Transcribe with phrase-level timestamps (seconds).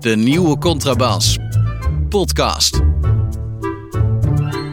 [0.00, 1.38] De nieuwe Contrabas.
[2.08, 2.80] Podcast.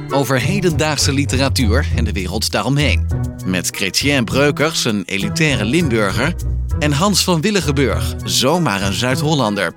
[0.09, 3.07] Over hedendaagse literatuur en de wereld daaromheen.
[3.45, 6.35] Met Chrétien Breukers, een elitaire Limburger.
[6.79, 9.73] En Hans van Willigenburg, zomaar een Zuid-Hollander.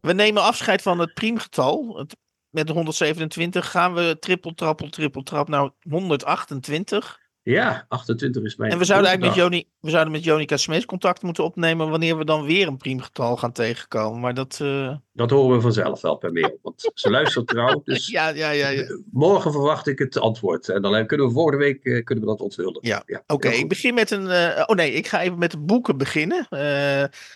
[0.00, 2.06] We nemen afscheid van het priemgetal.
[2.50, 7.18] Met de 127 gaan we trippel, trappel, trippel, trap naar 128.
[7.50, 9.44] Ja, 28 is mijn En we zouden eigenlijk met.
[9.50, 13.36] Joni, we zouden met Jonica Smees contact moeten opnemen wanneer we dan weer een priemgetal
[13.36, 14.20] gaan tegenkomen.
[14.20, 14.58] Maar dat.
[14.62, 16.58] eh, Dat horen we vanzelf wel per mail.
[16.62, 17.80] Want ze luistert trouw.
[17.84, 18.68] Dus ja, ja, ja.
[18.68, 18.98] ja.
[19.12, 20.68] morgen verwacht ik het antwoord.
[20.68, 22.78] En dan kunnen we volgende week eh, kunnen we dat onthullen.
[22.80, 24.26] Ja, ja Oké, ik begin met een.
[24.30, 26.46] eh, oh nee, ik ga even met de boeken beginnen.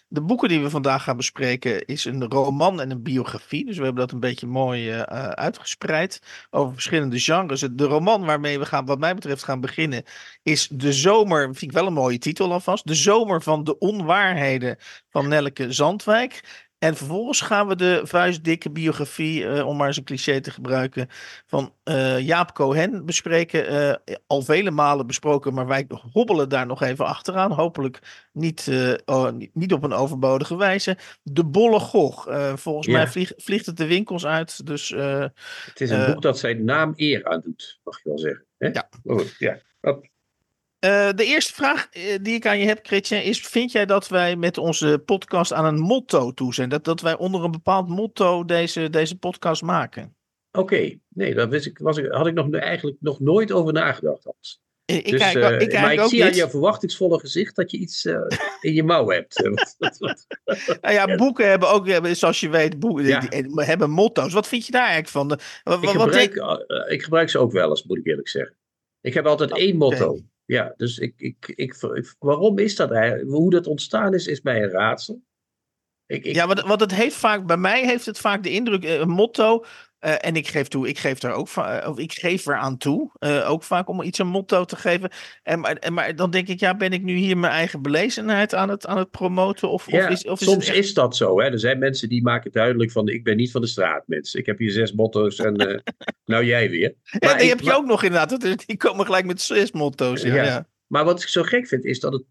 [0.08, 3.66] De boeken die we vandaag gaan bespreken is een roman en een biografie.
[3.66, 4.90] Dus we hebben dat een beetje mooi
[5.34, 6.20] uitgespreid
[6.50, 7.60] over verschillende genres.
[7.72, 10.02] De roman waarmee we gaan, wat mij betreft, gaan beginnen
[10.42, 11.44] is De Zomer.
[11.44, 12.86] Vind ik wel een mooie titel alvast.
[12.86, 14.76] De Zomer van de Onwaarheden
[15.10, 16.40] van Nelleke Zandwijk.
[16.78, 21.08] En vervolgens gaan we de vuistdikke biografie, eh, om maar eens een cliché te gebruiken,
[21.46, 23.66] van eh, Jaap Cohen bespreken.
[24.04, 27.52] Eh, al vele malen besproken, maar wij hobbelen daar nog even achteraan.
[27.52, 27.98] Hopelijk
[28.32, 28.70] niet,
[29.04, 30.96] oh, niet, op een overbodige wijze.
[31.22, 32.26] De Bolle Gog.
[32.54, 32.92] Volgens Ja.
[32.92, 34.66] mij vlieg- vliegt het de winkels uit.
[34.66, 38.44] Dus Het is een boek dat zijn naam eer aandoet, mag je wel zeggen.
[38.58, 38.68] Hè?
[38.68, 38.88] Ja.
[39.06, 39.58] Goed, ja.
[40.82, 44.08] Eh, de eerste vraag eh, die ik aan je heb, Chrétien, is: vind jij dat
[44.08, 46.68] wij met onze podcast aan een motto toe zijn?
[46.68, 50.16] Dat, dat wij onder een bepaald motto deze, deze podcast maken?
[50.58, 54.24] Oké, nee, daar wist ik, was ik, had ik nog, eigenlijk nog nooit over nagedacht.
[54.24, 54.60] Hans.
[54.84, 57.70] Ik, ik Dus, kijk, eh, ik maar ik ook zie aan je verwachtingsvolle gezicht dat
[57.70, 58.20] je iets eh,
[58.60, 59.40] in je mouw hebt.
[60.44, 63.20] Eh, Nou ja, boeken hebben ook, zoals je weet, boeken, Ja.
[63.20, 64.32] die, die hebben motto's.
[64.32, 65.28] Wat vind je daar eigenlijk van?
[65.28, 68.56] Wat, ik, wat gebruik, eh, ik gebruik ze ook wel eens, moet ik eerlijk zeggen.
[69.00, 70.18] Ik heb altijd één motto.
[70.44, 71.74] Ja, dus ik, ik, ik,
[72.18, 73.30] waarom is dat eigenlijk?
[73.30, 75.22] Hoe dat ontstaan is, is mij een raadsel.
[76.06, 78.84] Ik, ik, ja, want, want het heeft vaak, bij mij heeft het vaak de indruk,
[78.84, 79.64] eh, een motto.
[80.02, 83.10] Eh, en ik geef toe, ik geef daar ook eh, of ik geef eraan toe.
[83.18, 85.10] eh, ook vaak om iets een motto te geven.
[85.42, 88.54] En, maar, en, maar dan denk ik, ja, ben ik nu hier mijn eigen belezenheid
[88.54, 89.70] aan het, aan het promoten?
[89.70, 91.40] Of, ja, of is, of soms echt- is dat zo.
[91.40, 91.50] Hè?
[91.50, 94.38] Er zijn mensen die maken duidelijk van ik ben niet van de straat, mensen.
[94.40, 95.78] Ik heb hier zes motto's en eh,
[96.24, 96.94] nou jij weer.
[97.02, 98.40] Ja, Maar die ik- heb je maar- ook nog inderdaad.
[98.66, 100.22] Die komen gelijk met zes motto's.
[100.22, 100.66] Ja.
[100.86, 102.22] Maar wat ik zo gek vind, is dat het.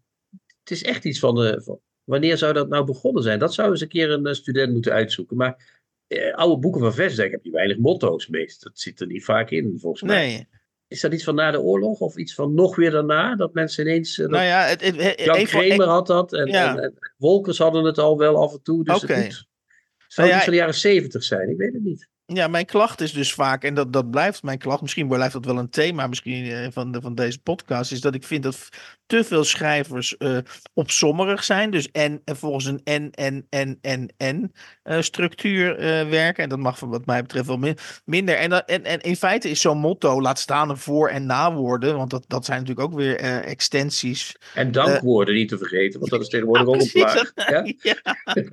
[0.60, 1.60] Het is echt iets van.
[1.64, 3.38] van wanneer zou dat nou begonnen zijn?
[3.38, 5.36] Dat zou eens een keer een student moeten uitzoeken.
[5.36, 5.81] Maar
[6.18, 8.62] eh, oude boeken van Vestdijk heb je weinig motto's meest.
[8.62, 10.26] Dat zit er niet vaak in, volgens mij.
[10.26, 10.48] Nee,
[10.88, 13.36] Is dat iets van na de oorlog of iets van nog weer daarna?
[13.36, 14.18] Dat mensen ineens.
[14.18, 16.76] eh, nou ja, het, het, het- Jan Kramer had dat en, Ja.
[16.76, 18.84] en, en Wolkers hadden het al wel af en toe.
[18.84, 19.12] Dus Oké.
[19.12, 22.08] het moet, zou Nou ja, iets van de jaren zeventig zijn, ik weet het niet.
[22.34, 25.44] Ja, mijn klacht is dus vaak, en dat, dat blijft mijn klacht, misschien blijft dat
[25.44, 28.68] wel een thema misschien eh, van, de, van deze podcast, is dat ik vind dat
[29.06, 30.38] te veel schrijvers eh
[30.74, 31.70] opsommerig zijn.
[31.70, 36.42] Dus en, en volgens een en, en, en, en, en eh, structuur eh, werken.
[36.42, 38.34] En dat mag van wat mij betreft wel min- minder.
[38.36, 41.96] En, dat, en, en in feite is zo'n motto, laat staan een voor- en nawoorden,
[41.96, 44.36] want dat, dat zijn natuurlijk ook weer eh, extensies.
[44.54, 47.32] En dankwoorden niet te vergeten, want dat is tegenwoordig ook een plaag.
[47.52, 47.64] Ja?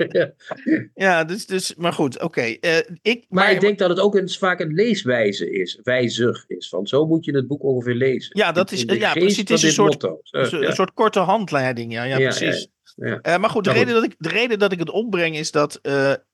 [0.10, 0.32] ja,
[1.06, 2.42] ja, dus, dus, maar goed, oké.
[2.42, 6.70] eh, ik, Maar ik denk dat het ook een, vaak een leeswijze is, wijzig is.
[6.70, 8.38] Want zo moet je het boek ongeveer lezen.
[8.38, 10.20] Ja, dat is- de ja, precies, het is een soort- motto.
[10.32, 10.68] Eh, Een, soort- ja.
[10.68, 12.68] een soort korte handleiding, ja, ja, Ja, precies.
[12.96, 13.20] ja.
[13.22, 15.80] Eh, maar goed, de reden, dat ik, de reden dat ik het opbreng is dat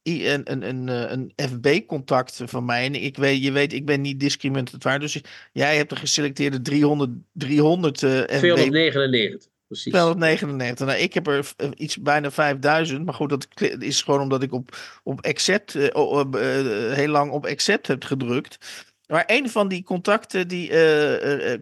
[0.10, 4.02] i- een, een, een, een FB-contact van mij, en ik weet, je weet, ik ben
[4.02, 5.22] niet discriminatoire, dus
[5.54, 9.92] jij hebt een geselecteerde 300, 300 eh FB 299, precies.
[9.92, 10.88] 299.
[10.88, 13.06] Nou, ik heb er eh, iets bijna 5000.
[13.06, 13.48] Maar goed, dat
[13.80, 18.58] is gewoon omdat ik op, op accept, eh, eh, heel lang op accept heb gedrukt.
[19.08, 20.72] Maar een van die contacten die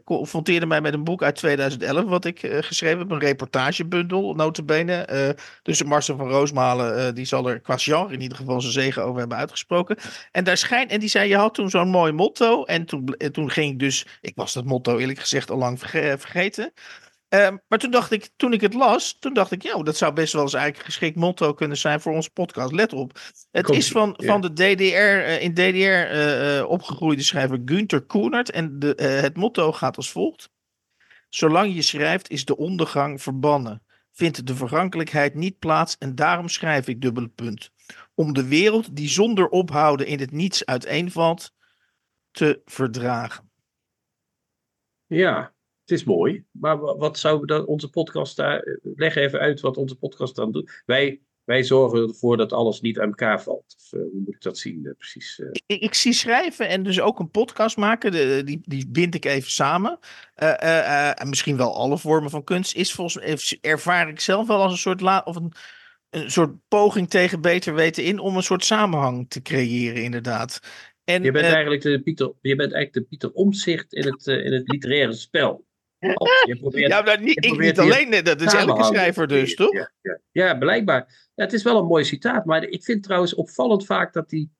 [0.04, 5.36] confronteerde mij met een boek uit 2011, wat ik geschreven heb, een reportagebundel, notabene.
[5.64, 9.20] Dus Marcel van Roosmalen, die zal er qua genre in ieder geval zijn zegen over
[9.20, 9.98] hebben uitgesproken.
[10.32, 12.64] En daar schijnt, en die zei, je had toen zo'n mooi motto.
[12.64, 16.16] En toen, toen ging ik dus, ik was dat motto eerlijk gezegd al lang verge-
[16.20, 16.74] vergeten.
[17.34, 20.14] Ehm, maar toen dacht ik, toen ik het las, toen dacht ik, ja, dat zou
[20.14, 22.72] best wel eens eigenlijk een geschikt motto kunnen zijn voor onze podcast.
[22.72, 23.20] Let op.
[23.52, 24.28] Het Komt- is van, ja.
[24.28, 28.52] van de DDR, eh, in DDR eh, eh, opgegroeide schrijver Günther Koenert.
[28.52, 30.50] En de, het motto gaat als volgt.
[31.30, 33.84] Zolang je schrijft is de ondergang verbannen.
[34.12, 37.70] Vindt de vergankelijkheid niet plaats en daarom schrijf ik dubbele punt.
[38.14, 41.54] Om de wereld die zonder ophouden in het niets uiteenvalt
[42.32, 43.52] te verdragen.
[45.06, 45.53] Ja,
[45.86, 46.44] het is mooi.
[46.52, 48.78] Maar wa- wat zou dan onze podcast daar...
[48.96, 50.84] Leg even uit wat onze podcast dan doet.
[50.86, 53.76] Wij wij zorgen ervoor dat alles niet aan elkaar valt.
[53.78, 55.42] Of, hoe moet ik dat zien precies?
[55.66, 58.12] Ik, ik, zie schrijven en dus ook een podcast maken.
[58.12, 60.00] De, die, die bind ik even samen.
[60.36, 62.76] en misschien wel alle vormen van kunst.
[62.76, 65.54] Is volgens ervaar ik zelf wel als een soort la of een
[66.14, 70.60] een soort poging tegen beter weten in om een soort samenhang te creëren, inderdaad.
[71.04, 74.46] En, je, bent eigenlijk de Pieter, je bent eigenlijk de Pieter Omzicht in het, uh,
[74.46, 75.66] in het literaire spel.
[76.46, 79.74] Je probeert, ja, maar niet, ik niet alleen, dat is elke schrijver dus, toch?
[79.74, 80.20] Ja, ja.
[80.32, 81.30] ja blijkbaar.
[81.36, 84.52] Ja, het is wel een mooi citaat, maar ik vind trouwens opvallend vaak dat die,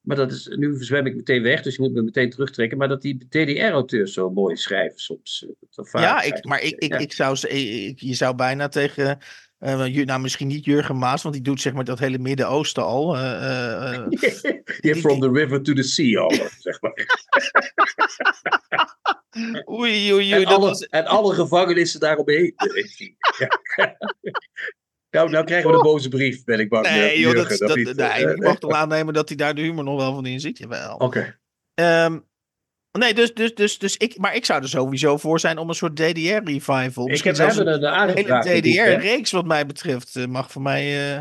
[0.00, 2.88] maar dat is, nu zwem ik meteen weg, dus je moet me meteen terugtrekken, maar
[2.88, 5.46] dat die DDR-auteurs zo mooi schrijven soms.
[5.92, 9.18] Ja, ik, maar ik, ik, ik zou, ik, je zou bijna tegen
[9.62, 13.16] uh, nou, misschien niet Jurgen Maas, want die doet zeg maar dat hele Midden-Oosten al.
[13.16, 14.06] Uh, uh,
[14.80, 16.92] yeah, from the river to the sea al, zeg maar.
[19.78, 20.32] oei, oei, oei.
[20.32, 20.86] En, alle, was...
[20.86, 22.54] en alle gevangenissen daaromheen.
[23.38, 23.60] ja.
[25.10, 26.86] Nou, nou krijgen we de boze brief, ben ik bang.
[26.86, 29.84] Nee, joh, dat, dat, dat, nee, ik mag toch aannemen dat hij daar de humor
[29.84, 30.58] nog wel van in ziet.
[30.58, 30.94] Jawel.
[30.94, 31.36] Oké.
[31.74, 32.04] Okay.
[32.04, 32.30] Um,
[32.98, 35.74] Nee, dus, dus, dus, dus ik, maar ik zou er sowieso voor zijn om een
[35.74, 37.06] soort DDR-revival.
[37.06, 41.18] Misschien zelfs een, een hele DDR-reeks, wat mij betreft, uh, mag voor mij uh,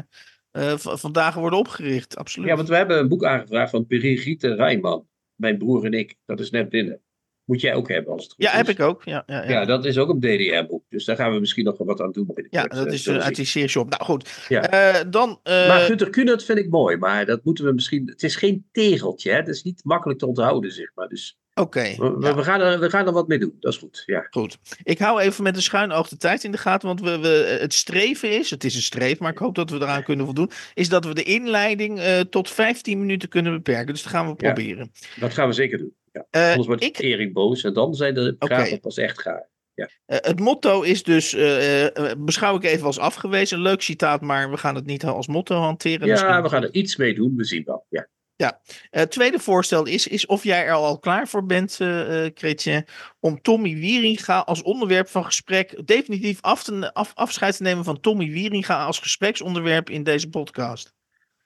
[0.51, 2.17] uh, vandaag worden opgericht.
[2.17, 2.49] Absoluut.
[2.49, 6.15] Ja, want we hebben een boek aangevraagd van Brigitte Rijnman, mijn broer en ik.
[6.25, 7.01] Dat is net binnen.
[7.45, 8.57] Moet jij ook hebben als het goed ja, is.
[8.57, 9.03] heb ik ook.
[9.03, 9.49] Ja, ja, ja.
[9.49, 10.83] ja, dat is ook een DDR-boek.
[10.89, 12.47] Dus daar gaan we misschien nog wat aan doen.
[12.49, 13.89] Ja, dat is uit die serie shop.
[13.89, 15.03] Nou goed, ja.
[15.03, 15.39] dan...
[15.43, 18.07] Maar Gunther Kunert vind ik mooi, maar dat moeten we misschien...
[18.09, 19.35] Het is geen tegeltje, hè.
[19.35, 21.07] Het is niet makkelijk te onthouden, zeg maar.
[21.07, 21.95] Dus Oké.
[21.97, 24.03] we, we, gaan er, we gaan er wat mee doen, dat is goed.
[24.05, 24.27] Ja.
[24.29, 24.57] Goed.
[24.83, 27.57] Ik hou even met een schuin oog de tijd in de gaten, want we, we,
[27.59, 30.51] het streven is, het is een streef, maar ik hoop dat we eraan kunnen voldoen,
[30.73, 33.93] is dat we de inleiding uh, tot 15 minuten kunnen beperken.
[33.93, 34.91] Dus dat gaan we proberen.
[35.19, 35.93] dat gaan we zeker doen.
[36.11, 36.25] Ja.
[36.31, 36.97] Uh, Anders wordt ik...
[36.97, 38.79] Erik boos en dan zijn de praten okay.
[38.79, 39.49] pas echt gaar.
[39.73, 39.89] Ja.
[40.07, 41.85] Uh, het motto is dus, uh,
[42.17, 43.61] beschouw ik even als afgewezen.
[43.61, 46.07] Leuk citaat, maar we gaan het niet als motto hanteren.
[46.07, 46.41] Ja, Misschien...
[46.41, 47.35] we gaan er iets mee doen.
[47.35, 47.85] We zien wel.
[47.89, 48.07] Ja.
[48.41, 52.85] Ja, het tweede voorstel is, is of jij er al klaar voor bent, uh, Kretje,
[53.19, 57.99] om Tommy Wieringa als onderwerp van gesprek, definitief af te, af, afscheid te nemen van
[57.99, 60.93] Tommy Wieringa als gespreksonderwerp in deze podcast.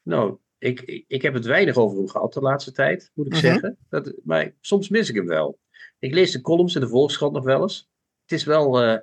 [0.03, 3.39] Nou, ik, ik heb het weinig over hem gehad de laatste tijd, moet ik uh
[3.39, 3.51] -huh.
[3.51, 3.77] zeggen.
[3.89, 5.59] Dat, maar soms mis ik hem wel.
[5.99, 7.89] Ik lees de columns in de Volkskrant nog wel eens.
[8.21, 8.97] Het is wel uh,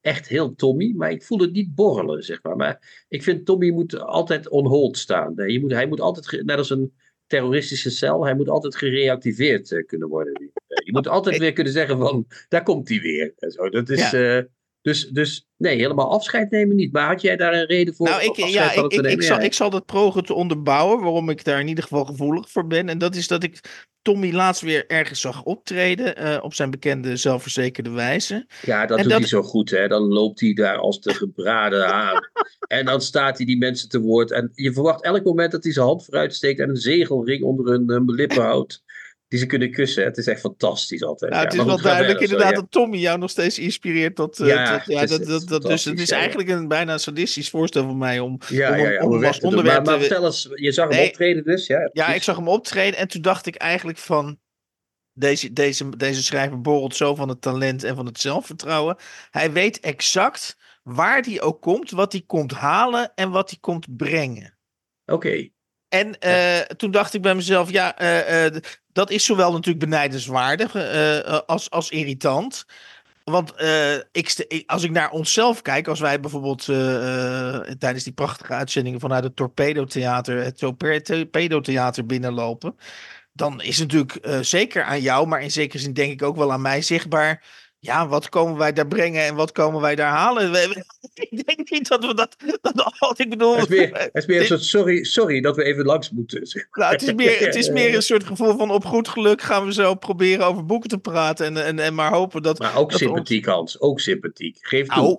[0.00, 2.56] echt heel Tommy, maar ik voel het niet borrelen, zeg maar.
[2.56, 5.32] Maar ik vind Tommy moet altijd on hold staan.
[5.46, 6.92] Je moet, hij moet altijd, net als een
[7.28, 10.50] terroristische cel, hij moet altijd gereactiveerd uh, kunnen worden.
[10.84, 13.32] je moet altijd weer kunnen zeggen van, daar komt hij weer.
[13.38, 13.68] En zo.
[13.68, 14.46] Dat is, ja.
[14.82, 16.92] Dus, dus nee, helemaal afscheid nemen niet.
[16.92, 18.08] Maar had jij daar een reden voor?
[18.08, 21.44] Nou, ik, ja, ik, ik, ik, zal, ik zal dat progen te onderbouwen, waarom ik
[21.44, 22.88] daar in ieder geval gevoelig voor ben.
[22.88, 23.60] En dat is dat ik
[24.02, 28.46] Tommy laatst weer ergens zag optreden uh, op zijn bekende zelfverzekerde wijze.
[28.62, 29.20] Ja, dat en doet dat...
[29.20, 29.70] hij zo goed.
[29.70, 29.88] Hè?
[29.88, 32.28] Dan loopt hij daar als de gebraden haan.
[32.68, 34.30] en dan staat hij die mensen te woord.
[34.30, 37.66] En je verwacht elk moment dat hij zijn hand vooruit steekt en een zegelring onder
[37.66, 38.82] hun, hun lippen houdt
[39.28, 40.04] die ze kunnen kussen.
[40.04, 41.32] Het is echt fantastisch altijd.
[41.32, 44.16] Nou, het ja, is wel duidelijk inderdaad dat Tommy jou nog steeds inspireert.
[44.16, 47.50] Tot, uh, ja, tot, ja, dat, dat, dat, dus het is eigenlijk een bijna sadistisch
[47.50, 50.24] voorstel van mij om, ja, om, ja, ja, om, om als onderwerp maar, maar vertel
[50.24, 51.66] eens, je zag hem optreden dus?
[51.66, 54.38] Ja, ja, ik zag hem optreden en toen dacht ik eigenlijk van...
[55.12, 58.96] Deze, deze, deze schrijver borrelt zo van het talent en van het zelfvertrouwen.
[59.30, 63.96] Hij weet exact waar hij ook komt, wat hij komt halen en wat hij komt
[63.96, 64.58] brengen.
[65.04, 65.14] Oké.
[65.14, 65.52] Okay.
[65.88, 68.60] En uh, toen dacht ik bij mezelf, ja, uh, uh,
[68.92, 70.76] dat is zowel natuurlijk benijdenswaardig
[71.46, 72.64] als, als irritant.
[73.24, 73.52] Want
[74.12, 76.64] ik, als ik naar onszelf kijk, als wij bijvoorbeeld
[77.78, 82.76] tijdens die prachtige uitzendingen vanuit het Torpedo Theater, het Torpedo Theater binnenlopen,
[83.32, 86.52] dan is het natuurlijk zeker aan jou, maar in zekere zin denk ik ook wel
[86.52, 87.44] aan mij zichtbaar
[87.80, 90.54] ja, wat komen wij daar brengen en wat komen wij daar halen?
[91.14, 92.36] ik denk niet dat we dat.
[92.60, 93.56] dat ik bedoel.
[93.56, 96.66] Het is meer, het is meer een soort sorry, sorry dat we even langs moeten.
[96.70, 99.66] Nou, het, is meer, het is meer een soort gevoel van op goed geluk gaan
[99.66, 101.46] we zo proberen over boeken te praten.
[101.46, 102.58] En, en, en maar hopen dat.
[102.58, 103.54] Maar ook dat sympathiek, ons...
[103.54, 103.80] Hans.
[103.80, 104.58] Ook sympathiek.
[104.60, 105.02] Geef toe.
[105.02, 105.18] Nou,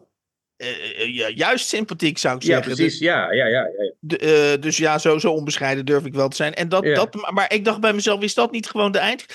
[0.96, 2.70] ja, juist sympathiek zou ik zeggen.
[2.70, 2.98] Ja, precies.
[2.98, 3.70] Dus, ja, ja, ja.
[3.78, 3.92] ja.
[4.00, 6.54] De, uh, dus ja, zo, zo onbescheiden durf ik wel te zijn.
[6.54, 9.25] En dat, dat, maar ik dacht bij mezelf, is dat niet gewoon de eind...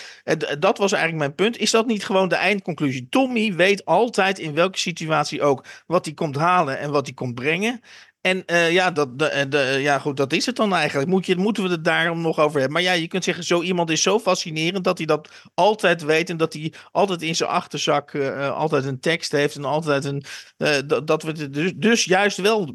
[0.59, 1.59] Dat was eigenlijk mijn punt.
[1.59, 3.07] Is dat niet gewoon de eindconclusie?
[3.11, 7.35] Tommy weet altijd in welke situatie ook wat hij komt halen en wat hij komt
[7.35, 7.81] brengen.
[8.27, 11.09] En uh, ja, dat, de, de, ja, goed, dat is het dan eigenlijk.
[11.09, 12.73] Moet je, moeten we het daarom nog over hebben?
[12.73, 16.31] Maar ja, je kunt zeggen, zo iemand is zo fascinerend dat hij dat altijd weet.
[16.31, 19.57] En dat hij altijd in zijn achterzak uh, altijd een tekst heeft.
[19.57, 20.25] En altijd een.
[20.59, 22.75] Uh, dat, dat we het dus, dus juist wel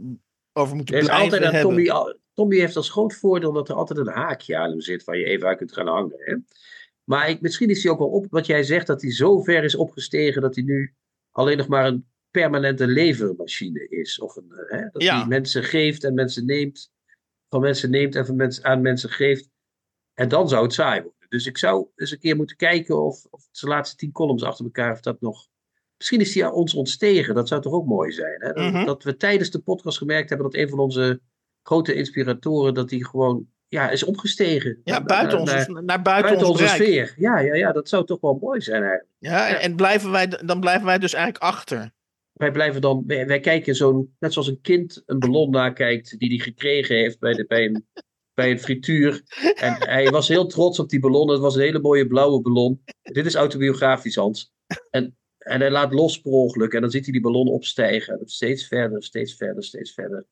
[0.53, 1.85] over moeten er is blijven altijd hebben.
[1.85, 5.03] Tommy, Tommy heeft als groot voordeel dat er altijd een haakje aan hem zit.
[5.03, 6.15] Waar je even uit kunt gaan hangen.
[6.17, 6.35] Hè?
[7.03, 8.87] Maar ik, misschien is hij ook wel op wat jij zegt.
[8.87, 10.93] Dat hij zo ver is opgestegen dat hij nu
[11.31, 14.19] alleen nog maar een permanente levermachine is.
[14.19, 15.17] Of een, eh, hè, dat Ja.
[15.19, 16.91] hij mensen geeft en mensen neemt.
[17.49, 19.49] Van mensen neemt en van mensen, aan mensen geeft.
[20.13, 21.29] En dan zou het saai worden.
[21.29, 24.65] Dus ik zou eens een keer moeten kijken of, of zijn laatste tien columns achter
[24.65, 25.47] elkaar, of dat nog.
[25.97, 27.35] Misschien is die aan ons ontstegen.
[27.35, 28.41] Dat zou toch ook mooi zijn.
[28.41, 28.53] Hè?
[28.53, 28.85] Dat, Mhm.
[28.85, 31.21] dat we tijdens de podcast gemerkt hebben dat een van onze
[31.63, 34.81] grote inspiratoren, dat die gewoon ja, is opgestegen.
[34.83, 37.13] Ja, buiten naar- onze, naar- naar, buiten, buiten ons onze sfeer.
[37.17, 39.11] Ja, ja, ja, dat zou toch wel mooi zijn eigenlijk.
[39.17, 41.91] Ja, en, en blijven wij, dan blijven wij dus eigenlijk achter.
[42.39, 46.29] Wij blijven dan, wij, wij kijken zo'n, net zoals een kind een ballon nakijkt die
[46.29, 47.87] hij gekregen heeft bij, de, bij, een,
[48.33, 49.21] bij een frituur.
[49.55, 51.29] En hij was heel trots op die ballon.
[51.29, 52.83] Het was een hele mooie blauwe ballon.
[53.01, 54.51] Dit is autobiografisch, Hans.
[54.89, 56.73] En, en hij laat los per ongeluk.
[56.73, 58.19] En dan ziet hij die ballon opstijgen.
[58.19, 60.25] En steeds verder, steeds verder, steeds verder.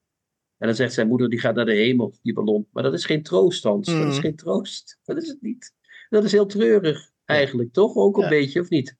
[0.57, 2.67] En dan zegt zijn moeder, die gaat naar de hemel, die ballon.
[2.71, 3.87] Maar dat is geen troost, Hans.
[3.87, 4.21] Dat is Mm.
[4.21, 4.99] geen troost.
[5.03, 5.73] Dat is het niet.
[6.09, 7.73] Dat is heel treurig, eigenlijk.
[7.73, 7.95] Toch?
[7.95, 8.29] Ook een Ja.
[8.29, 8.95] beetje, of niet?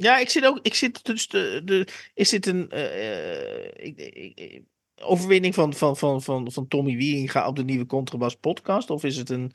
[0.00, 0.58] Ja, ik zit ook.
[0.62, 4.62] Ik zit dus de, de, is dit een eh, eh, ik,
[5.02, 8.90] overwinning van, van, van, van, van Tommy Wieringa op de nieuwe Contrabas podcast?
[8.90, 9.52] Of is het een.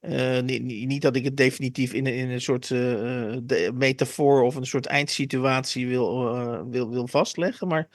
[0.00, 4.54] eh, niet, niet dat ik het definitief in, een- in een soort de, metafoor of
[4.54, 6.30] een soort eindsituatie wil,
[6.70, 7.88] wil, wil vastleggen, maar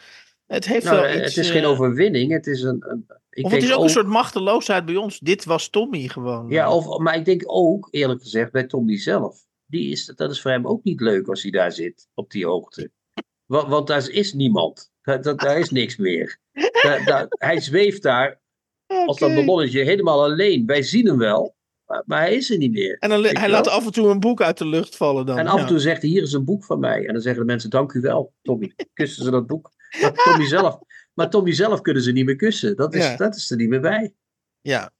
[0.48, 1.38] het heeft Nou, wel het iets.
[1.38, 2.32] is geen overwinning.
[2.32, 2.84] Het is een.
[2.88, 5.20] een ik of het denk is ook, een soort machteloosheid bij ons.
[5.20, 6.50] Dit was Tommy gewoon.
[6.50, 9.46] Ja, of, maar ik denk ook, eerlijk gezegd, bij Tommy zelf.
[9.72, 12.46] Die is, dat is voor hem ook niet leuk als hij daar zit, op die
[12.46, 12.92] hoogte.
[13.46, 14.92] Want, want daar is niemand.
[15.02, 16.38] Daar, daar, is niks meer.
[16.82, 18.42] Daar, daar- hij zweeft daar
[18.88, 20.66] als dat ballonnetje helemaal alleen.
[20.66, 22.98] Wij zien hem wel, maar, maar hij is er niet meer.
[23.00, 23.76] En dan, hij laat wel?
[23.76, 25.38] af en toe een boek uit de lucht vallen dan.
[25.38, 25.68] En af en ja.
[25.68, 27.06] toe zegt hij, hier is een boek van mij.
[27.06, 28.74] En dan zeggen de mensen, dank u wel, Tommy.
[28.94, 29.72] Kussen ze dat boek.
[30.02, 30.80] Maar Tommy zelf,
[31.14, 32.76] maar Tommy zelf kunnen ze niet meer kussen.
[32.76, 33.16] Dat is, Ja.
[33.16, 34.14] dat is er niet meer bij.
[34.62, 34.92] Ja.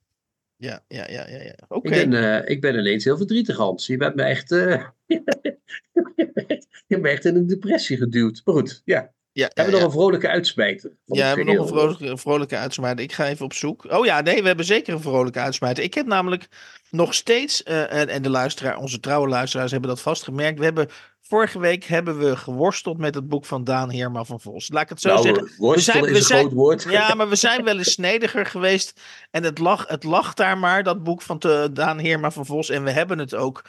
[0.62, 1.42] Ja, ja, ja, ja.
[1.42, 1.54] ja.
[1.68, 1.94] Oké.
[1.94, 3.86] Ik, ben, eh, ik ben ineens heel verdrietig, Hans.
[3.86, 4.84] Je bent me echt, eh,
[6.86, 8.42] je hebt me echt in een depressie geduwd.
[8.44, 9.12] Maar goed, ja.
[9.32, 9.86] Ja, Hebben we ja, nog ja.
[9.86, 10.96] een vrolijke uitsmijter?
[11.04, 13.04] Ja, we hebben nog een vrolijke, een vrolijke uitsmijter.
[13.04, 13.84] Ik ga even op zoek.
[13.92, 15.84] Oh ja, nee, we hebben zeker een vrolijke uitsmijter.
[15.84, 16.46] Ik heb namelijk
[16.90, 20.58] nog steeds, eh, en, en de luisteraar, onze trouwe luisteraars hebben dat vastgemerkt.
[20.58, 20.88] We hebben,
[21.32, 24.68] vorige week hebben we geworsteld met het boek van Daan Heerma van Vos.
[24.72, 25.44] Laat ik het zo Nou, zeggen.
[25.58, 26.82] we zijn- is een groot woord.
[26.82, 29.00] Ja, maar we zijn wel eens snediger geweest.
[29.30, 32.70] En het lag, het lag daar maar, dat boek van te, Daan Heerma van Vos.
[32.70, 33.62] En we hebben het ook.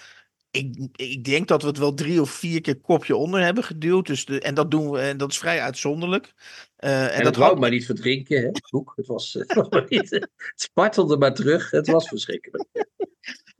[0.51, 4.07] Ik, ik denk dat we het wel drie of vier keer kopje onder hebben geduwd.
[4.07, 6.33] Dus de, en dat doen we, en dat is vrij uitzonderlijk.
[6.75, 8.93] Eh, en, En, dat dat wou had- maar niet verdrinken, hè, het boek.
[8.95, 11.71] Het, was, het, was maar niet, het spartelde maar terug.
[11.71, 12.65] Het was verschrikkelijk.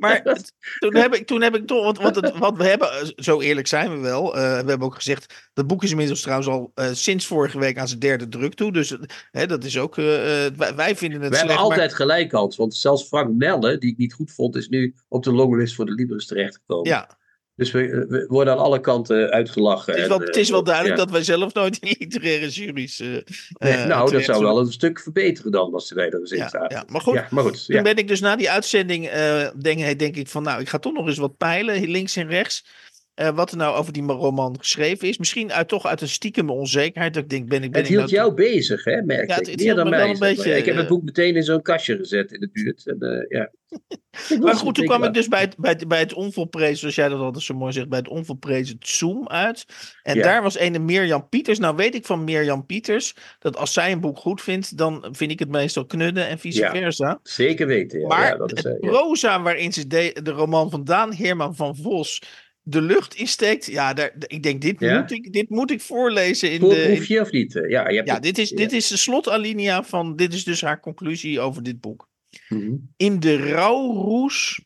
[0.03, 2.91] Maar het- toen, heb ik, toen heb ik toch, want, want, het, wat we hebben,
[2.91, 4.36] eh, zo eerlijk zijn we wel.
[4.36, 7.77] eh, we hebben ook gezegd, dat boek is inmiddels trouwens al eh, sinds vorige week
[7.77, 8.72] aan zijn derde druk toe.
[8.72, 8.98] Dus
[9.31, 12.55] dat is ook, wij, wij vinden het We hebben maar- altijd gelijk, Hans.
[12.55, 15.86] Want zelfs Frank Nelle, die ik niet goed vond, is nu op de longlist voor
[15.86, 16.89] de Libris terechtgekomen.
[16.89, 17.17] ja,
[17.55, 19.93] Dus we, we worden aan alle kanten uitgelachen.
[19.93, 21.03] het is wel, eh, het is wel duidelijk ja.
[21.03, 23.00] dat wij zelf nooit in literaire juries.
[23.00, 26.31] eh, Nee, eh, nou, dat zou wel een stuk verbeteren dan, als wij er eens
[26.31, 26.77] in Ja, zaten.
[26.77, 27.65] ja, maar goed, Ja, maar goed.
[27.65, 30.79] Toen ben ik dus na die uitzending, eh, denk, denk ik van, nou, ik ga
[30.79, 32.65] toch nog eens wat peilen, links en rechts.
[33.13, 35.17] Eh, wat er nou over die roman geschreven is.
[35.17, 37.13] Misschien uit, toch uit een stiekeme onzekerheid.
[37.13, 39.34] Dat ik denk, ben ik, ben Het ik hield nou jou bezig, hè, merk Ja,
[39.34, 39.39] ik.
[39.39, 40.10] het- het Meer dan mij.
[40.10, 42.88] een ik heb het eh, boek meteen in zo'n kastje gezet in de buurt.
[42.88, 43.51] En, eh, ja.
[44.41, 47.10] Maar goed, toen kwam ik dus bij het, bij het, bij het onvolprezen, zoals jij
[47.10, 49.65] dat altijd zo mooi zegt, bij het onvolprezen Zoom uit.
[50.03, 50.24] En Ja.
[50.24, 51.60] daar was ene Mirjam Pieters.
[51.60, 55.32] Nou weet ik van Mirjam Pieters, dat als zij een boek goed vindt, dan vind
[55.32, 56.72] ik het meestal knudden en vice Ja.
[56.72, 57.20] versa.
[57.24, 58.08] Zeker weten, ja.
[58.08, 58.89] Maar dat is, het ja.
[58.89, 62.22] proza waarin ze de, de roman van Daan Heerman van Vos
[62.63, 65.00] de lucht insteekt, ja, daar, ik denk, dit, Ja?
[65.00, 66.84] moet, ik, dit moet ik voorlezen in de...
[66.93, 67.55] Proef je of niet?
[67.55, 68.55] Eh, Ja, je hebt ja, het- dit is, ja.
[68.55, 72.10] dit is de slotalinea van, dit is dus haar conclusie over dit boek.
[72.50, 72.72] Mhm.
[72.98, 74.62] In de rouwroes,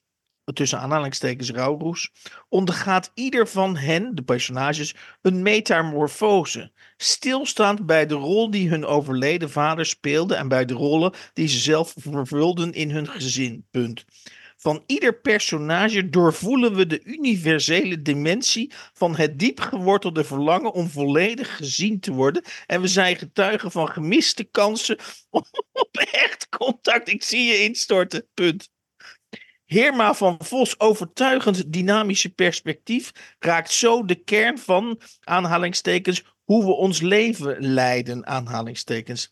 [0.53, 2.09] tussen aanhalingstekens rouwroes,
[2.49, 6.71] ondergaat ieder van hen, de personages, een metamorfose.
[6.97, 11.59] Stilstaand bij de rol die hun overleden vader speelde en bij de rollen die ze
[11.59, 13.65] zelf vervulden in hun gezin.
[13.71, 14.05] Punt.
[14.57, 21.55] Van ieder personage doorvoelen we de universele dimensie van het diep gewortelde verlangen om volledig
[21.57, 22.43] gezien te worden.
[22.65, 24.97] En we zijn getuigen van gemiste kansen
[25.71, 27.09] op echt contact.
[27.09, 28.27] Ik zie je instorten.
[28.33, 28.69] Punt.
[29.65, 37.01] Heerma van Vos overtuigend dynamische perspectief raakt zo de kern van aanhalingstekens hoe we ons
[37.01, 39.31] leven leiden aanhalingstekens.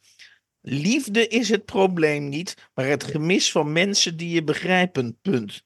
[0.67, 5.17] Liefde is het probleem niet, maar het gemis van mensen die je begrijpen.
[5.21, 5.65] Punt.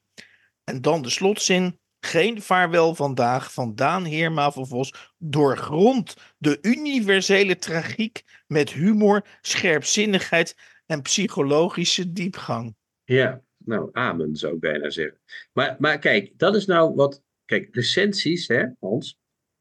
[0.64, 1.78] En dan de slotzin.
[2.00, 10.56] Geen vaarwel vandaag van Daan Heerma van Vos doorgrond de universele tragiek met humor, scherpzinnigheid
[10.86, 12.76] en psychologische diepgang.
[13.04, 15.20] Ja, nou, amen zou ik bijna zeggen.
[15.52, 17.22] Maar, maar kijk, dat is nou wat.
[17.44, 19.18] Kijk, recensies, hè, Hans.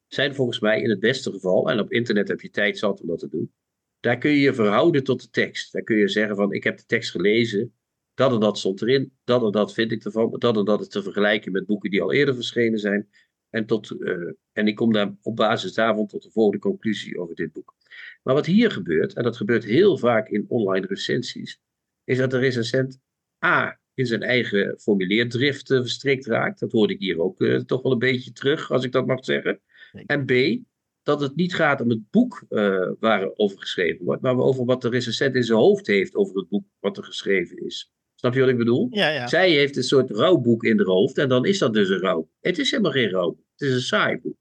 [0.08, 3.08] zijn volgens mij in het beste geval, en op internet heb je tijd zat om
[3.08, 3.54] dat te doen,
[4.00, 5.74] daar kun je je verhouden tot de tekst.
[5.74, 7.74] Daar kun je zeggen van, ik heb de tekst gelezen,
[8.14, 10.88] dat en dat stond erin, dat en dat vind ik ervan, dat en dat is
[10.88, 13.10] te vergelijken met boeken die al eerder verschenen zijn.
[13.50, 17.36] En, tot, uh, en ik kom daar op basis daarvan tot de volgende conclusie over
[17.36, 17.76] dit boek.
[18.24, 21.62] Maar wat hier gebeurt, en dat gebeurt heel vaak in online recensies,
[22.04, 23.00] is dat de recensent
[23.46, 26.60] A in zijn eigen formuleerdrift verstrikt raakt.
[26.60, 29.26] Dat hoorde ik hier ook uh, toch wel een beetje terug, als ik dat mag
[29.26, 29.62] zeggen.
[30.06, 30.32] En B,
[31.10, 34.90] dat het niet gaat om het boek uh, waarover geschreven wordt, maar over wat de
[34.90, 37.92] recensent in zijn hoofd heeft over het boek wat er geschreven is.
[38.16, 38.88] Snap je wat ik bedoel?
[38.90, 39.28] Ja, ja.
[39.28, 42.30] Zij heeft een soort rouwboek in haar hoofd en dan is dat dus een rouw.
[42.40, 43.38] Het is helemaal geen rouw.
[43.56, 44.38] Het is een saai boek.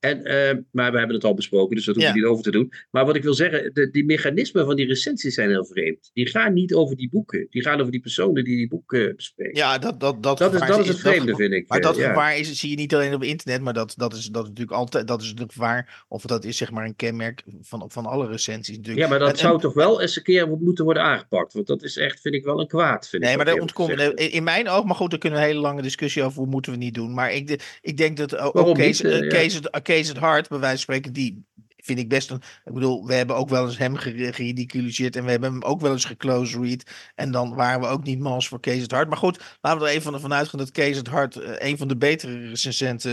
[0.00, 2.16] En, uh, maar we hebben het al besproken, dus dat hoef ik ja.
[2.16, 2.72] niet over te doen.
[2.90, 6.10] Maar wat ik wil zeggen, de, die mechanismen van die recensies zijn heel vreemd.
[6.12, 7.46] Die gaan niet over die boeken.
[7.50, 9.56] Die gaan over die personen die die boeken bespreken.
[9.56, 11.68] Ja, dat, dat, dat, dat is, dat is het vreemde, dat, vind ik.
[11.68, 12.08] Maar dat ja.
[12.08, 14.76] gevaar is, zie je niet alleen op internet, maar dat, dat, is, dat is natuurlijk
[14.76, 16.04] altijd dat is een gevaar.
[16.08, 18.76] Of dat is zeg maar een kenmerk van, van alle recensies.
[18.76, 19.04] Natuurlijk.
[19.04, 21.52] Ja, maar dat En- zou en- toch wel eens een keer moeten worden aangepakt.
[21.52, 23.08] Want dat is echt, vind ik wel een kwaad.
[23.08, 24.18] Vind Nee, ik maar daar eerlijk ontkomt.
[24.18, 26.38] In mijn oog, maar goed, daar kunnen we een hele lange discussie over.
[26.38, 27.14] Hoe moeten we niet doen?
[27.14, 29.12] Maar ik, ik denk dat ook Waarom Kees, niet?
[29.12, 29.28] Eh, eh, ja.
[29.28, 31.44] Kees, Kees het Hart, bij wijze van spreken, die
[31.88, 32.42] vind ik best een.
[32.64, 35.92] Ik bedoel, we hebben ook wel eens hem geridiculiseerd en we hebben hem ook wel
[35.92, 36.82] eens geclose read.
[37.14, 39.08] En dan waren we ook niet mals voor Kees het Hart.
[39.08, 41.88] Maar goed, laten we er even van uitgaan dat Kees het Hart eh, een van
[41.88, 43.12] de betere recensenten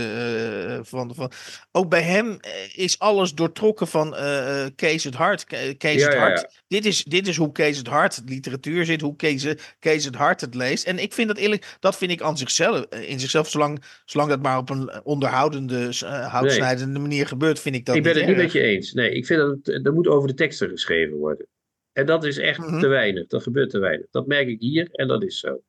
[0.70, 1.30] eh, van, van.
[1.72, 5.44] Ook bij hem eh, is alles doortrokken van eh, Kees het Hart.
[5.44, 6.40] Ke- Kees Ja, het Hart.
[6.40, 6.48] ja.
[6.68, 9.46] Dit, is, dit is hoe Kees het Hart literatuur zit, hoe Kees,
[9.78, 10.84] Kees het Hart het leest.
[10.84, 14.42] En ik vind dat eerlijk, dat vind ik aan zichzelf, in zichzelf, zolang, zolang dat
[14.42, 18.30] maar op een onderhoudende, uh, houtsnijdende manier gebeurt, vind ik dat ik ben niet het
[18.36, 18.92] niet met je eens.
[18.92, 21.46] Nee, ik vind dat het, er moet over de teksten geschreven worden.
[21.92, 22.80] En dat is echt Mhm.
[22.80, 23.26] te weinig.
[23.26, 24.06] Dat gebeurt te weinig.
[24.10, 25.60] Dat merk ik hier en dat is zo.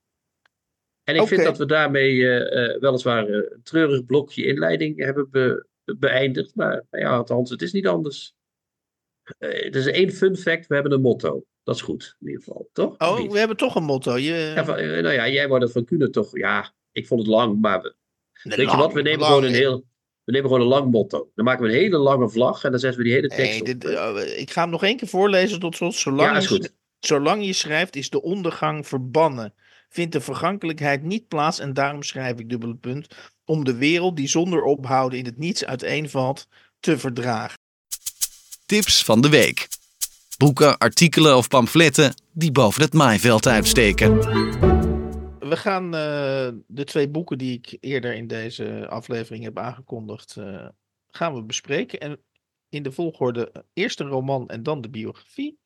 [1.03, 5.29] En ik vind dat we daarmee eh, eh, weliswaar eh, een treurig blokje inleiding hebben
[5.29, 6.55] be- beëindigd.
[6.55, 8.33] Maar nou ja, althans, het is niet anders.
[9.37, 10.67] Eh, er is één fun fact.
[10.67, 11.43] We hebben een motto.
[11.63, 12.69] Dat is goed, in ieder geval.
[12.73, 12.97] Toch?
[12.97, 13.31] Oh, niet?
[13.31, 14.17] we hebben toch een motto.
[14.17, 16.37] Je, Ja, van, eh, nou ja, jij wordt het van Kuhne toch...
[16.37, 17.81] Ja, ik vond het lang, maar...
[17.81, 17.95] we-
[18.43, 18.93] weet je wat?
[18.93, 19.59] We nemen lang, gewoon een eh.
[19.59, 19.85] heel...
[20.27, 21.29] We nemen gewoon een lang motto.
[21.36, 23.60] Dan maken we een hele lange vlag en dan zetten we die hele tekst Nee,
[23.60, 23.65] op.
[23.65, 25.96] dit, eh, ik ga hem nog één keer voorlezen tot slot.
[25.96, 26.74] Zolang, Ja, is je, goed.
[27.00, 29.54] zolang je schrijft, is de ondergang verbannen.
[29.89, 33.08] Vindt de vergankelijkheid niet plaats, en daarom schrijf ik dubbele punt,
[33.45, 36.47] om de wereld die zonder ophouden in het niets uiteenvalt,
[36.80, 37.58] te verdragen.
[38.65, 39.67] Tips van de week.
[40.38, 44.19] Boeken, artikelen of pamfletten die boven het maaiveld uitsteken.
[45.39, 50.67] We gaan eh, de twee boeken die ik eerder in deze aflevering heb aangekondigd, eh,
[51.08, 52.00] gaan we bespreken.
[52.00, 52.19] En
[52.69, 55.60] in de volgorde eh, eerst een roman en dan de biografie.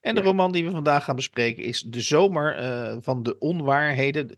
[0.00, 0.26] En de Ja.
[0.26, 2.56] roman die we vandaag gaan bespreken is De Zomer
[3.02, 4.34] van de Onwaarheden.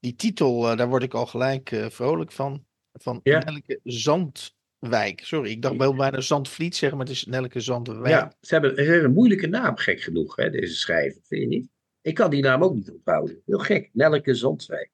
[0.00, 2.64] Die titel, daar word ik al gelijk vrolijk van.
[2.92, 3.38] Van Ja.
[3.38, 5.20] Nelke Zandwijk.
[5.24, 8.08] Sorry, ik dacht wel bijna Zandvliet zeggen, maar het is Nelke Zandwijk.
[8.08, 11.20] Ja, ze hebben, ze hebben een moeilijke naam, gek genoeg, hè, deze schrijver.
[11.24, 11.68] Vind je niet?
[12.00, 13.42] Ik kan die naam ook niet onthouden.
[13.46, 13.90] Heel gek.
[13.92, 14.90] Nelke Zandwijk.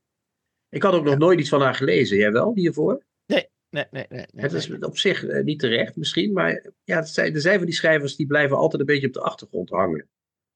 [0.69, 2.17] Ik had ook nog nooit iets van haar gelezen.
[2.17, 3.05] Jij wel, hiervoor?
[3.27, 4.27] Nee, nee, nee.
[4.33, 4.87] nee, Het is nee.
[4.87, 8.17] op zich eh, niet terecht misschien, maar ja, het zijn, er zijn van die schrijvers
[8.17, 10.09] die blijven altijd een beetje op de achtergrond hangen.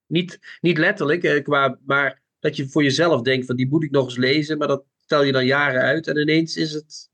[0.06, 3.90] Niet, niet letterlijk, eh, qua, maar dat je voor jezelf denkt van die moet ik
[3.90, 7.10] nog eens lezen, maar dat stel je dan jaren uit en ineens is het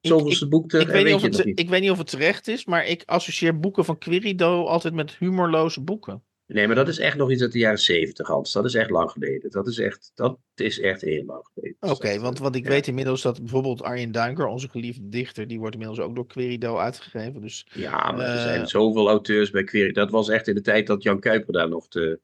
[0.00, 1.58] zoveelste boek terug Ik weet, het, niet.
[1.58, 5.16] ik weet niet of het terecht is, maar ik associeer boeken van Querido altijd met
[5.16, 6.24] humorloze boeken.
[6.52, 8.52] Nee, maar dat is echt nog iets uit de jaren zeventig, Hans.
[8.52, 9.50] Dat is echt lang geleden.
[9.50, 11.76] Dat is echt, dat is echt heel lang geleden.
[11.80, 12.70] Oké, Dus dat, want, eh, want ik ja.
[12.70, 16.76] weet inmiddels dat bijvoorbeeld Arjen Duinker, onze geliefde dichter, die wordt inmiddels ook door Querido
[16.78, 17.40] uitgegeven.
[17.40, 19.92] Dus Ja, maar er Eh, zijn zoveel auteurs bij Query.
[19.92, 22.20] Dat was echt in de tijd dat Jan Kuiper daar nog de,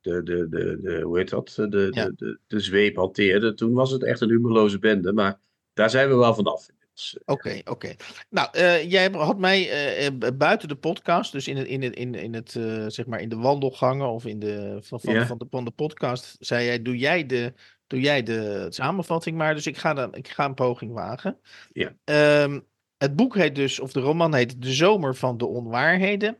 [0.00, 2.04] de, de, de, de hoe heet dat, de, de, Ja.
[2.04, 3.54] de, de, de zweep hanteerde.
[3.54, 5.38] Toen was het echt een humorloze bende, maar
[5.72, 6.66] daar zijn we wel vanaf.
[6.96, 7.18] Inmiddels.
[7.24, 7.94] Oké, oké.
[8.30, 11.94] Nou, eh, jij had mij eh, eh, buiten de podcast, dus in het, in het,
[11.94, 15.46] in, in het eh, zeg maar in de wandelgangen of in de van, van, de,
[15.50, 17.52] van de podcast, zei jij, doe jij de,
[17.86, 19.54] doe jij de samenvatting maar.
[19.54, 21.38] Dus ik ga, dan, ik ga een poging wagen.
[21.72, 21.96] Ja.
[22.04, 22.60] Ehm,
[22.96, 26.38] het boek heet dus, of de roman heet De Zomer van de Onwaarheden.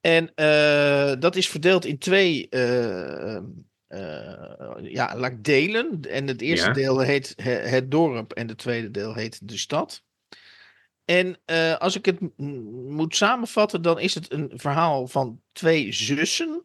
[0.00, 3.42] En eh, dat is verdeeld in twee eh, eh,
[4.82, 6.00] ja, laat ik delen.
[6.08, 6.72] En het eerste Ja.
[6.72, 10.02] deel heet He- Het Dorp en het tweede deel heet De Stad.
[11.04, 12.18] En eh, als ik het
[12.88, 16.64] moet samenvatten, dan is het een verhaal van twee zussen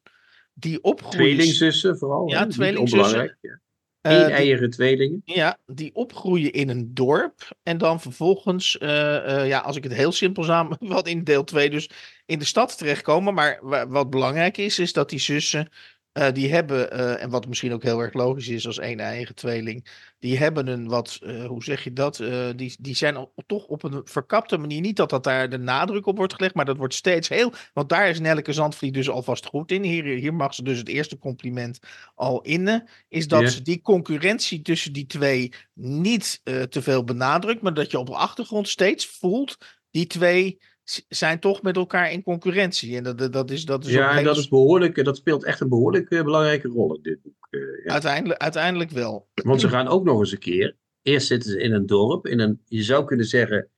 [0.54, 1.18] die opgroeien.
[1.36, 2.30] Tweelingzussen vooral.
[2.30, 3.38] Ja, tweelingzussen.
[3.42, 3.60] Ja.
[4.02, 5.22] eh, Eén eieren tweelingen.
[5.26, 7.58] ja, die opgroeien in een dorp.
[7.64, 11.70] En dan vervolgens, eh, eh, ja, als ik het heel simpel samenvat in deel 2,
[11.70, 11.90] dus
[12.26, 13.34] in de stad terechtkomen.
[13.34, 15.70] Maar wa- wat belangrijk is, is dat die zussen
[16.14, 19.36] Uh, die hebben, uh, en wat misschien ook heel erg logisch is als één eigen
[19.36, 19.88] tweeling,
[20.20, 22.16] die hebben een wat, uh, hoe zeg je dat?
[22.56, 26.06] die, die zijn op, toch op een verkapte manier, niet dat, dat daar de nadruk
[26.06, 29.46] op wordt gelegd, maar dat wordt steeds heel, want daar is Nelleke Zandvliet dus alvast
[29.46, 29.84] goed in.
[29.84, 31.80] Hier, hier mag ze dus het eerste compliment
[32.16, 33.52] al innen, is dat yeah.
[33.52, 38.16] ze die concurrentie tussen die twee niet te veel benadrukt, maar dat je op de
[38.16, 39.58] achtergrond steeds voelt,
[39.92, 40.60] die twee
[41.08, 42.98] zijn toch met elkaar in concurrentie.
[42.98, 45.70] En dat, dat is, dat is ja, en dat, is behoorlijk, dat speelt echt een
[45.70, 47.48] behoorlijk uh, belangrijke rol in dit boek.
[47.50, 47.92] Uh, ja.
[47.92, 49.30] uiteindelijk, uiteindelijk wel.
[49.34, 50.78] Want ze gaan ook nog eens een keer.
[51.02, 52.28] Eerst zitten ze in een dorp.
[52.28, 53.70] In een, je zou kunnen zeggen.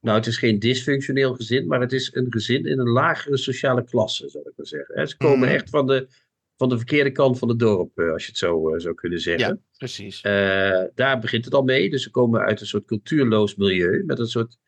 [0.00, 3.84] Nou, het is geen dysfunctioneel gezin, maar het is een gezin in een lagere sociale
[3.84, 5.08] klasse, zou ik maar zeggen.
[5.08, 5.54] Ze komen mm.
[5.54, 6.08] echt van de,
[6.56, 9.48] van de verkeerde kant van het dorp, als je het zo zou kunnen zeggen.
[9.48, 10.22] Ja, precies.
[10.94, 11.90] daar begint het al mee.
[11.90, 14.58] Dus ze komen uit een soort cultuurloos milieu, met een soort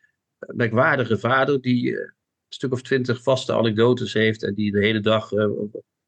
[0.47, 2.13] merkwaardige vader die een
[2.49, 5.31] stuk of twintig vaste anekdotes heeft en die de hele dag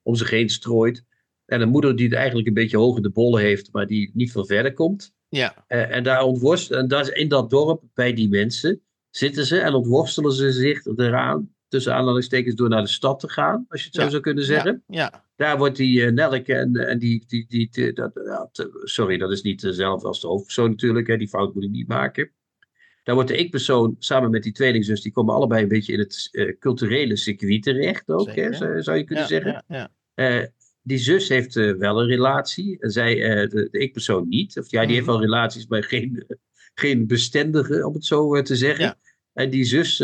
[0.02, 1.04] om zich heen strooit.
[1.46, 4.12] En een moeder die het eigenlijk een beetje hoog in de bollen heeft, maar die
[4.14, 5.14] niet veel verder komt.
[5.30, 5.66] Ja.
[5.68, 10.32] en daar ontworstelen, en daar, in dat dorp, bij die mensen, zitten ze en ontworstelen
[10.32, 14.10] ze zich eraan, tussen aanhalingstekens, door naar de stad te gaan, als je het zo
[14.10, 14.84] zou kunnen zeggen.
[14.88, 15.00] Ja.
[15.00, 15.26] ja.
[15.36, 19.42] Daar wordt die uh, Nelke en, en die, die, die, die dat, sorry, dat is
[19.42, 22.32] niet dezelfde als de hoofdpersoon natuurlijk, hè, die fout moet ik niet maken.
[23.04, 26.30] Daar wordt de ik-persoon samen met die tweelingzus, die komen allebei een beetje in het
[26.32, 29.64] uh, culturele circuit terecht ook, hè, zou, je kunnen ja, zeggen.
[29.68, 30.40] Ja, ja.
[30.42, 30.48] Uh,
[30.82, 33.16] die zus heeft uh, wel een relatie, en zij,
[33.48, 34.60] de, de ik-persoon niet.
[34.60, 34.94] Of ja, die mm.
[34.94, 36.26] heeft wel relaties, maar geen,
[36.82, 38.98] geen bestendige, om het zo te zeggen.
[39.34, 39.96] En die zus,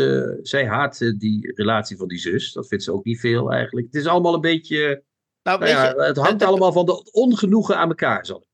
[0.42, 2.52] zij haat die relatie van die zus.
[2.52, 3.86] Dat vindt ze ook niet veel eigenlijk.
[3.86, 5.02] Het is allemaal een beetje
[5.42, 8.48] nou, nou je, het hangt allemaal van de ongenoegen aan elkaar, zal ik.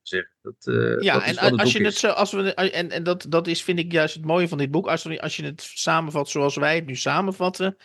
[0.47, 3.47] Dat, uh, ja, dat en als je het zo, als we, en, en dat, dat
[3.47, 4.87] is, vind ik juist het mooie van dit boek.
[4.87, 7.77] Als, als je het samenvat zoals wij het nu samenvatten,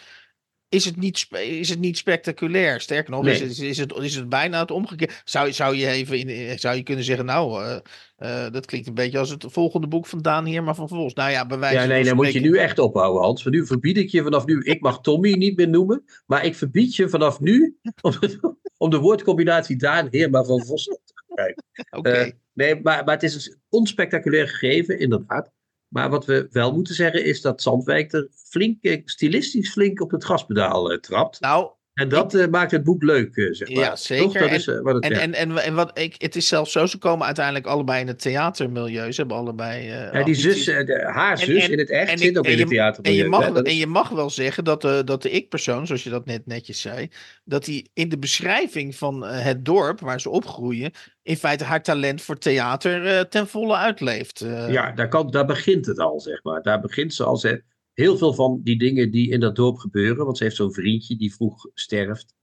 [0.69, 2.81] is het niet, is het niet spectaculair.
[2.81, 3.33] Sterker nog, nee.
[3.33, 5.13] is, het, is, het, is het bijna het omgekeerde.
[5.23, 7.77] Zou, zou, je even in, zou je kunnen zeggen, nou, uh,
[8.19, 11.17] uh, dat klinkt een beetje als het volgende boek van Daan hier, maar van vervolgens.
[11.17, 11.73] Nou ja, bewijs.
[11.73, 13.43] Ja, nee, dan moet je nu echt ophouden, Hans.
[13.43, 16.55] Want nu verbied ik je vanaf nu, ik mag Tommy niet meer noemen, maar ik
[16.55, 18.13] verbied je vanaf nu om,
[18.77, 20.89] om de woordcombinatie Daan Heerma van Vos
[21.89, 22.25] Okay.
[22.27, 25.51] Uh, nee, maar, maar het is een onspectaculair gegeven, inderdaad.
[25.87, 30.25] Maar wat we wel moeten zeggen is dat Zandwijk er flink, stilistisch flink op het
[30.25, 31.39] gaspedaal uh, trapt.
[31.39, 33.83] Nou, en dat uh, maakt het boek leuk, uh, zeg maar.
[33.83, 34.41] Ja, zeker.
[34.41, 36.97] Dat is, wat het, en, en, en, en, wat ik, het is zelfs zo, ze
[36.97, 39.11] komen uiteindelijk allebei in het theatermilieu.
[39.11, 39.83] Ze hebben allebei...
[39.83, 43.19] ja, die zus, de, haar zus in het echt zit ook in het theatermilieu.
[43.19, 46.03] En je, mag, hè, en je mag wel zeggen dat de, dat de ik-persoon, zoals
[46.03, 47.09] je dat net netjes zei,
[47.43, 50.91] dat hij in de beschrijving van het dorp waar ze opgroeien,
[51.23, 54.41] in feite haar talent voor theater uh, ten volle uitleeft.
[54.43, 54.71] Uh.
[54.71, 56.61] Ja, daar, kan, daar begint het al, zeg maar.
[56.61, 57.37] Daar begint ze al.
[57.37, 57.63] Ze,
[58.01, 61.15] heel veel van die dingen die in dat dorp gebeuren, want ze heeft zo'n vriendje
[61.15, 62.35] die vroeg sterft.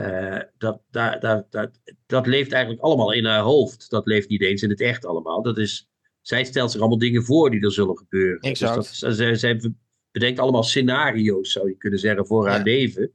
[0.00, 1.70] Uh, dat, daar, daar, dat,
[2.06, 3.90] dat leeft eigenlijk allemaal in haar hoofd.
[3.90, 5.42] Dat leeft niet eens in het echt allemaal.
[5.42, 5.88] Dat is,
[6.20, 8.40] zij stelt zich allemaal dingen voor die er zullen gebeuren.
[8.40, 8.74] Exact.
[8.74, 9.72] Dus dat, zij, zij
[10.10, 13.12] bedenkt allemaal scenario's, zou je kunnen zeggen, voor haar leven.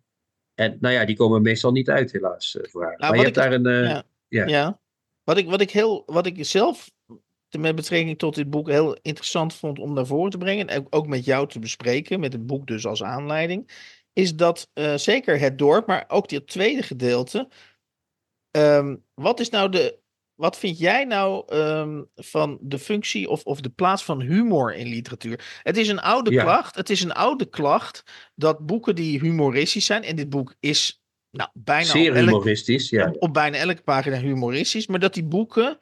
[0.54, 2.98] En nou ja, die komen meestal niet uit, helaas, voor haar.
[2.98, 3.84] Nou, maar je hebt ik, daar een...
[3.84, 4.04] ja.
[4.28, 4.48] ja.
[4.48, 4.80] ja.
[5.24, 6.92] Wat ik, wat ik, heel, wat ik zelf
[7.60, 11.08] met betrekking tot dit boek heel interessant vond om naar voren te brengen, en ook
[11.08, 13.70] met jou te bespreken, met het boek dus als aanleiding,
[14.14, 17.48] is dat uh, zeker het dorp, maar ook dit tweede gedeelte.
[18.58, 20.00] Um, wat is nou de.
[20.36, 24.88] Wat vind jij nou um, van de functie of, of de plaats van humor in
[24.88, 25.60] literatuur?
[25.64, 26.44] Het is een oude Ja.
[26.44, 26.76] klacht.
[26.76, 28.04] Het is een oude klacht
[28.36, 33.08] dat boeken die humoristisch zijn, en dit boek is nou, bijna Zeer elk- humoristisch, ja.
[33.08, 35.78] op, op bijna elke pagina humoristisch, maar dat die boeken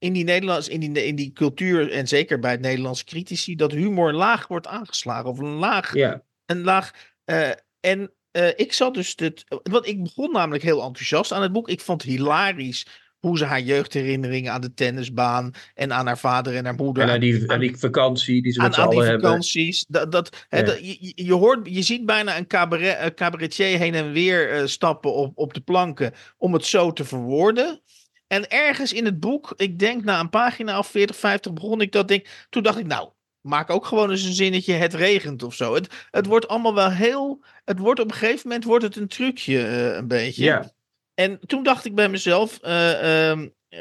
[0.00, 3.72] in die Nederlands, in die, in die cultuur en zeker bij het Nederlandse critici, dat
[3.72, 6.22] humor laag wordt aangeslagen of een laag, ja.
[6.46, 6.90] een laag.
[7.24, 11.52] eh, en eh, ik zat dus dit, want ik begon namelijk heel enthousiast aan het
[11.52, 11.68] boek.
[11.68, 12.86] Ik vond het hilarisch
[13.18, 17.02] hoe ze haar jeugdherinneringen aan de tennisbaan en aan haar vader en haar moeder.
[17.02, 19.26] En aan die, aan- aan die vakantie die ze met z'n aan die allen hebben.
[19.28, 19.84] vakanties.
[19.88, 24.66] Dat, dat, je, je- hoort, je ziet bijna een cabaret, cabaretier heen en weer eh,
[24.66, 27.80] stappen op, op de planken om het zo te verwoorden.
[28.32, 31.92] En ergens in het boek, ik denk na een pagina of 40, 50 begon ik
[31.92, 32.26] dat ding.
[32.50, 35.74] Toen dacht ik, nou, maak ook gewoon eens een zinnetje, het regent of zo.
[35.74, 39.08] Het, het wordt allemaal wel heel, het wordt op een gegeven moment wordt het een
[39.08, 40.44] trucje eh, een beetje.
[40.44, 40.72] Ja.
[41.14, 43.80] En toen dacht ik bij mezelf, eh, ehm, eh,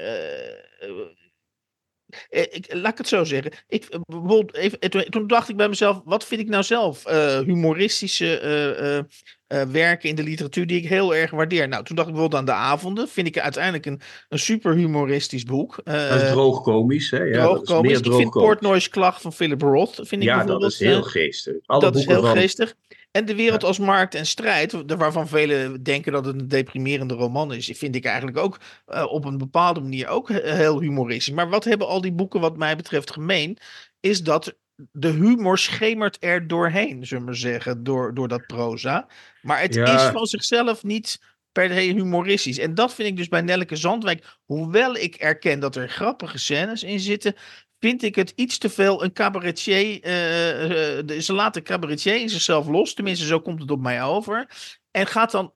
[2.29, 3.51] ik, laat ik het zo zeggen.
[3.67, 7.05] Ik, eh, bijvoorbeeld even, eh, toen- dacht ik bij mezelf, wat vind ik nou zelf
[7.05, 9.03] eh, humoristische eh, eh,
[9.47, 11.67] eh, werken in de literatuur die ik heel erg waardeer.
[11.67, 13.07] Nou, toen dacht ik bijvoorbeeld aan De Avonden.
[13.07, 15.81] Vind ik uiteindelijk een, een super humoristisch boek.
[15.83, 17.23] Eh, Dat is droog komisch, hè?
[17.23, 18.01] Ja, droog dat is komisch.
[18.01, 18.29] meer Ik vind.
[18.31, 19.95] Portnoy's Klacht van Philip Roth.
[19.95, 21.53] Vind ik Ja, dat is heel eh, geestig.
[21.65, 22.75] Alle dat is boeken heel van, geestig.
[23.11, 27.53] En de wereld als markt en strijd, waarvan velen denken dat het een deprimerende roman
[27.53, 31.33] is, vind ik eigenlijk ook uh, op een bepaalde manier ook heel humoristisch.
[31.33, 33.57] Maar wat hebben al die boeken wat mij betreft gemeen,
[33.99, 34.57] is dat
[34.91, 39.07] de humor schemert er doorheen, zullen we zeggen, door, door dat proza.
[39.41, 42.57] Maar het is van zichzelf niet per se humoristisch.
[42.57, 46.83] En dat vind ik dus bij Nelleke Zandwijk, hoewel ik erken dat er grappige scènes
[46.83, 47.35] in zitten,
[47.79, 50.05] vind ik het iets te veel een cabaretier.
[50.05, 52.93] Uh, uh, ze laten cabaretier in zichzelf los.
[52.93, 54.49] Tenminste, zo komt het op mij over.
[54.91, 55.53] En gaat dan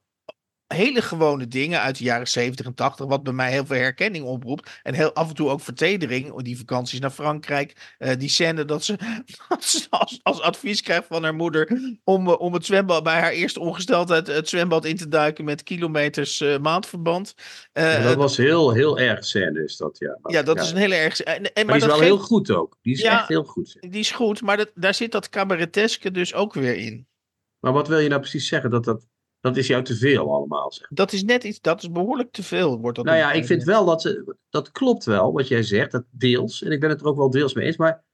[0.74, 4.24] hele gewone dingen uit de jaren 70 en 80, wat bij mij heel veel herkenning
[4.24, 4.70] oproept.
[4.82, 7.94] En heel af en toe ook vertedering, die vakanties naar Frankrijk.
[7.98, 8.96] Uh, die scène dat ze,
[9.48, 13.20] dat ze als, als, advies krijgt van haar moeder om, uh, om het zwembad bij
[13.20, 17.34] haar eerste ongesteldheid het zwembad in te duiken met kilometers uh, maandverband.
[17.72, 20.18] Ja, dat was heel, heel erg scène, is dat ja.
[20.22, 21.20] Maar, ja, dat is een hele erg.
[21.20, 22.78] En, en, maar, die is wel heel goed ook.
[22.82, 23.76] Die is echt heel goed.
[23.80, 27.06] Die is goed, maar dat, daar zit dat cabareteske dus ook weer in.
[27.60, 28.70] Maar wat wil je nou precies zeggen?
[28.70, 29.06] Dat dat
[29.44, 30.72] dat is jou te veel allemaal.
[30.72, 30.88] Zeg.
[30.90, 32.80] Dat is net iets, dat is behoorlijk te veel.
[32.80, 36.04] Wordt dat nou ja, ik vind wel dat, dat klopt wel, wat jij zegt, dat
[36.10, 36.62] deels.
[36.62, 37.76] En ik ben het er ook wel deels mee eens.
[37.76, 38.04] Maar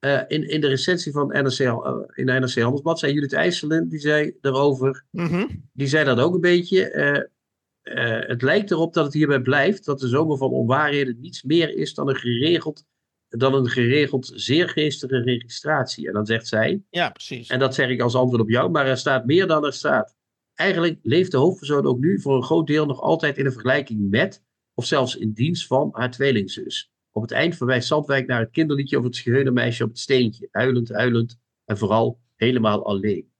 [0.00, 3.88] uh, in, in de recensie van NRC, uh, in de NRC Handelsblad zei Judith IJsselen,
[3.88, 5.68] die zei erover, mm -hmm.
[5.72, 6.92] die zei dat ook een beetje.
[6.94, 11.76] Uh, het lijkt erop dat het hierbij blijft dat de zomer van onwaarheden niets meer
[11.76, 12.84] is dan een geregeld,
[13.28, 16.06] dan een geregeld zeer geestige registratie.
[16.06, 17.48] En dan zegt zij, ja, precies.
[17.48, 20.16] En dat zeg ik als antwoord op jou, maar er staat meer dan er staat.
[20.56, 24.10] Eigenlijk leeft de hoofdpersoon ook nu voor een groot deel nog altijd in een vergelijking
[24.10, 24.42] met,
[24.74, 26.92] of zelfs in dienst van, haar tweelingzus.
[27.10, 30.48] Op het eind verwijst Zandwijk naar het kinderliedje over het schreeuwende meisje op het steentje.
[30.50, 33.30] Huilend, huilend en vooral helemaal alleen.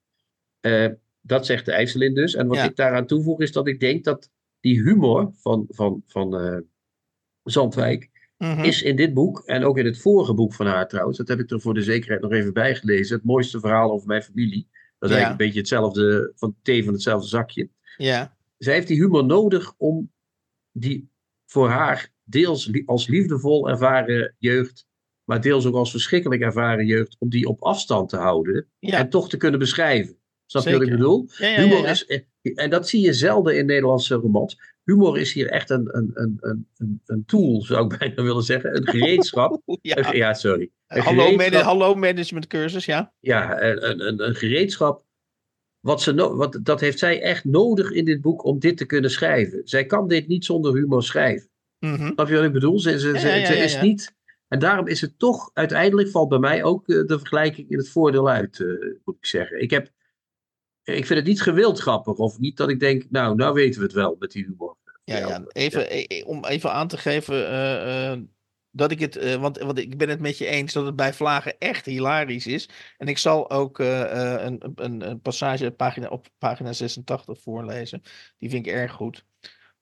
[0.61, 0.89] Uh,
[1.21, 2.35] dat zegt de IJsselin dus.
[2.35, 6.43] En wat ik daaraan toevoeg is dat ik denk dat die humor van, van, van
[6.43, 6.59] uh,
[7.43, 8.65] Zandwijk mm -hmm.
[8.65, 11.19] is in dit boek en ook in het vorige boek van haar trouwens.
[11.19, 13.17] Dat heb ik er voor de zekerheid nog even bij gelezen.
[13.17, 14.69] Het mooiste verhaal over mijn familie.
[15.09, 17.69] Dat is eigenlijk een beetje hetzelfde, van thee van hetzelfde zakje.
[17.97, 18.37] Ja.
[18.59, 20.12] Zij heeft die humor nodig om
[20.73, 21.11] die
[21.47, 24.87] voor haar deels als liefdevol ervaren jeugd,
[25.25, 29.29] maar deels ook als verschrikkelijk ervaren jeugd, om die op afstand te houden en toch
[29.29, 30.19] te kunnen beschrijven.
[30.47, 31.29] Snap je wat ik bedoel?
[31.38, 32.23] Ja, ja, humor is,
[32.55, 34.75] en dat zie je zelden in Nederlandse romans.
[34.87, 36.38] Humor is hier echt een, een, een,
[36.77, 38.77] een, een tool, zou ik bijna willen zeggen.
[38.77, 39.62] Een gereedschap.
[39.83, 40.12] ja.
[40.12, 40.70] ja, sorry.
[40.87, 43.12] hallo, man hallo management cursus, ja.
[43.20, 45.05] Ja, een, een, een gereedschap.
[45.81, 48.87] Wat ze no wat, dat heeft zij echt nodig in dit boek om dit te
[48.87, 49.61] kunnen schrijven.
[49.64, 51.51] Zij kan dit niet zonder humor schrijven.
[51.79, 52.12] Mm -hmm.
[52.12, 52.79] Snap je wat ik bedoel?
[52.79, 54.14] Ze, ze, ze, ja, is niet.
[54.49, 57.88] En daarom is het toch, uiteindelijk valt bij mij ook de, de vergelijking in het
[57.88, 59.62] voordeel uit, uh, moet ik zeggen.
[59.62, 59.90] Ik, heb,
[60.83, 63.87] ik vind het niet gewild grappig, of niet dat ik denk, nou, nou weten we
[63.87, 64.76] het wel met die humor.
[65.07, 65.45] Ja, ja.
[65.49, 68.23] Even, eh, om even aan te geven, uh, uh,
[68.71, 71.12] dat ik het, uh, want, want ik ben het met je eens dat het bij
[71.12, 72.69] Vlagen echt hilarisch is.
[72.99, 78.03] En ik zal ook een, een, een, passage pagina, op pagina 86 voorlezen.
[78.38, 79.25] Die vind ik erg goed.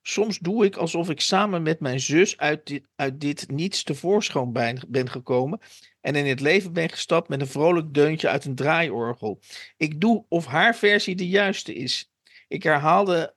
[0.02, 4.52] Soms doe ik alsof ik samen met mijn zus uit dit, uit dit niets tevoorschijn
[4.52, 5.60] ben, ben gekomen
[6.00, 9.40] en in het leven ben gestapt met een vrolijk deuntje uit een draaiorgel.
[9.76, 12.12] Ik doe of haar versie de juiste is.
[12.48, 13.34] Ik herhaalde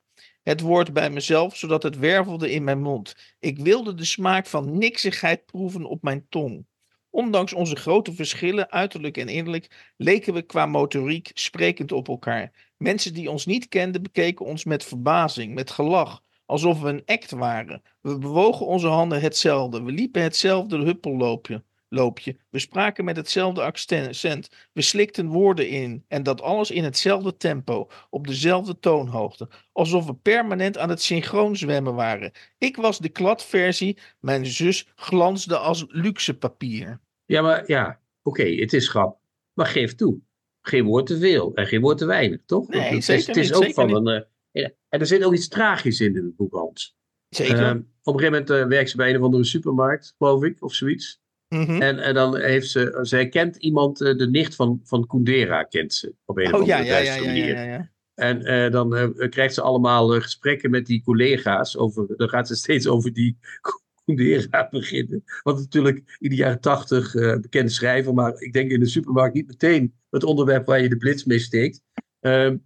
[0.48, 3.16] het woord bij mezelf, zodat het wervelde in mijn mond.
[3.40, 6.66] Ik wilde de smaak van niksigheid proeven op mijn tong.
[7.10, 12.72] Ondanks onze grote verschillen, uiterlijk en innerlijk, leken we qua motoriek sprekend op elkaar.
[12.78, 17.32] Mensen die ons niet kenden, bekeken ons met verbazing, met gelach, alsof we een act
[17.32, 17.82] waren.
[18.02, 22.38] We bewogen onze handen hetzelfde, we liepen hetzelfde huppelloopje loopje.
[22.50, 24.50] We spraken met hetzelfde accent.
[24.74, 26.04] We slikten woorden in.
[26.08, 27.90] En dat alles in hetzelfde tempo.
[28.10, 29.50] Op dezelfde toonhoogte.
[29.72, 32.32] Alsof we permanent aan het synchroon zwemmen waren.
[32.58, 33.98] Ik was de kladversie.
[34.20, 37.00] Mijn zus glansde als luxe papier.
[37.26, 38.00] Ja, maar ja.
[38.24, 39.20] Oké, okay, het is grap.
[39.54, 40.20] Maar geef toe.
[40.62, 42.68] Geen woord te veel en geen woord te weinig, toch?
[42.68, 44.26] Nee, het zeker is, het is ook van een.
[44.52, 46.98] Uh, en er zit ook iets tragisch in in het boek, Hans.
[47.30, 47.76] Zeker.
[47.76, 50.64] Uh, op een gegeven moment uh, werkt ze bij een of andere supermarkt, geloof ik,
[50.64, 51.22] of zoiets.
[51.50, 51.82] Mm -hmm.
[51.82, 55.94] en, en dan heeft ze, zij kent iemand, uh, de nicht van, van Kundera kent
[55.94, 56.14] ze.
[56.26, 59.54] Op een oh, of andere ja, ja, ja, ja, ja, En uh, dan uh, krijgt
[59.54, 61.78] ze allemaal gesprekken met die collega's.
[61.78, 63.38] Over, dan gaat ze steeds over die
[64.06, 65.24] Kundera beginnen.
[65.44, 69.48] Wat natuurlijk in de jaren tachtig bekende schrijver, maar ik denk in de supermarkt niet
[69.48, 71.82] meteen het onderwerp waar je de blitz mee steekt.
[72.20, 72.58] Ehm,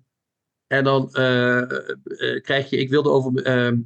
[0.67, 1.09] en dan
[2.41, 3.43] krijg je, ik wilde over.
[3.43, 3.79] Ehm,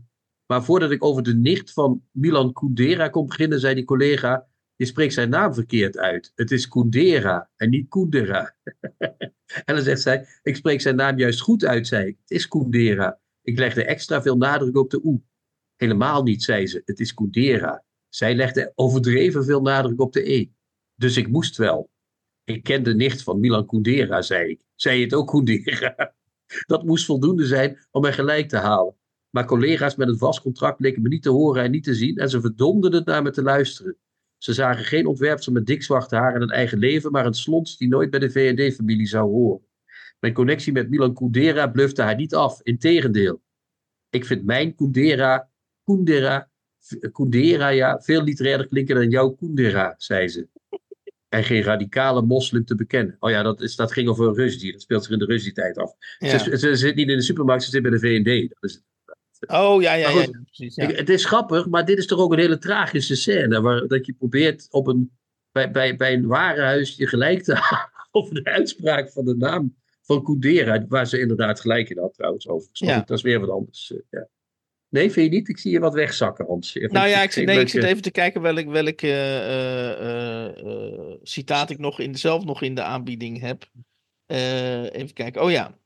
[0.46, 4.86] maar voordat ik over de nicht van Milan Kundera kon beginnen, zei die collega je
[4.86, 6.32] spreekt zijn naam verkeerd uit.
[6.36, 8.56] Het is Kundera en niet Kundera.
[9.66, 12.18] en dan zegt zij, ik spreek zijn naam juist goed uit, zei ik.
[12.22, 13.20] Het is Kundera.
[13.42, 15.22] Ik legde extra veel nadruk op de oe.
[15.76, 16.82] Helemaal niet, zei ze.
[16.86, 17.84] Het is Kundera.
[18.10, 20.50] Zij legde overdreven veel nadruk op de e.
[20.96, 21.90] Dus ik moest wel.
[22.44, 24.62] Ik ken de nicht van Milan Kundera, zei ik.
[24.76, 26.14] Zei het ook Kundera?
[26.68, 28.96] Dat moest voldoende zijn om mij gelijk te halen.
[29.30, 32.18] Maar collega's met een vast contract bleken me niet te horen en niet te zien
[32.18, 33.98] en ze verdomden het naar me te luisteren.
[34.38, 37.78] Ze zagen geen ontwerpster met dik zwarte haar en een eigen leven, maar een slons
[37.78, 39.66] die nooit bij de VND-familie zou horen.
[40.20, 43.42] Mijn connectie met Milan Kundera blufte haar niet af, integendeel.
[44.10, 45.50] Ik vind mijn Kundera,
[45.84, 46.50] Kundera,
[47.12, 50.48] Kundera ja, veel literairder klinken dan jouw Kundera, zei ze.
[51.30, 53.16] En geen radicale moslim te bekennen.
[53.20, 54.72] Oh ja, dat, is, dat ging over een Rusdi.
[54.72, 55.94] Dat speelt zich in de Rusdi-tijd af.
[56.18, 56.38] Ja.
[56.38, 58.50] Ze, ze zit niet in de supermarkt, ze zit bij de VND.
[58.50, 58.84] Dat is het.
[59.48, 60.76] Oh ja, ja, ja, goed, ja, precies.
[60.76, 60.88] Ja.
[60.88, 63.62] Ik- het is grappig, maar dit is toch ook een hele tragische scène.
[63.62, 65.12] Waar, dat je probeert op een,
[65.52, 69.76] bij, bij, bij een warenhuis je gelijk te halen over de uitspraak van de naam
[70.02, 70.86] van Kudera.
[70.88, 72.82] Waar ze inderdaad gelijk in had trouwens overigens.
[72.82, 73.00] Maar Ja.
[73.06, 73.92] dat is weer wat anders.
[73.92, 74.28] eh, ja.
[74.90, 75.50] Nee, vind je niet?
[75.50, 76.76] Ik zie je wat wegzakken, Hans.
[76.76, 81.16] Even- Nou ja, ik, zit- nee, ik zit even te kijken welk, welk eh, eh,
[81.24, 83.70] citaat ik nog in, zelf nog in de aanbieding heb.
[84.96, 85.42] Even kijken.
[85.44, 85.78] Oh ja.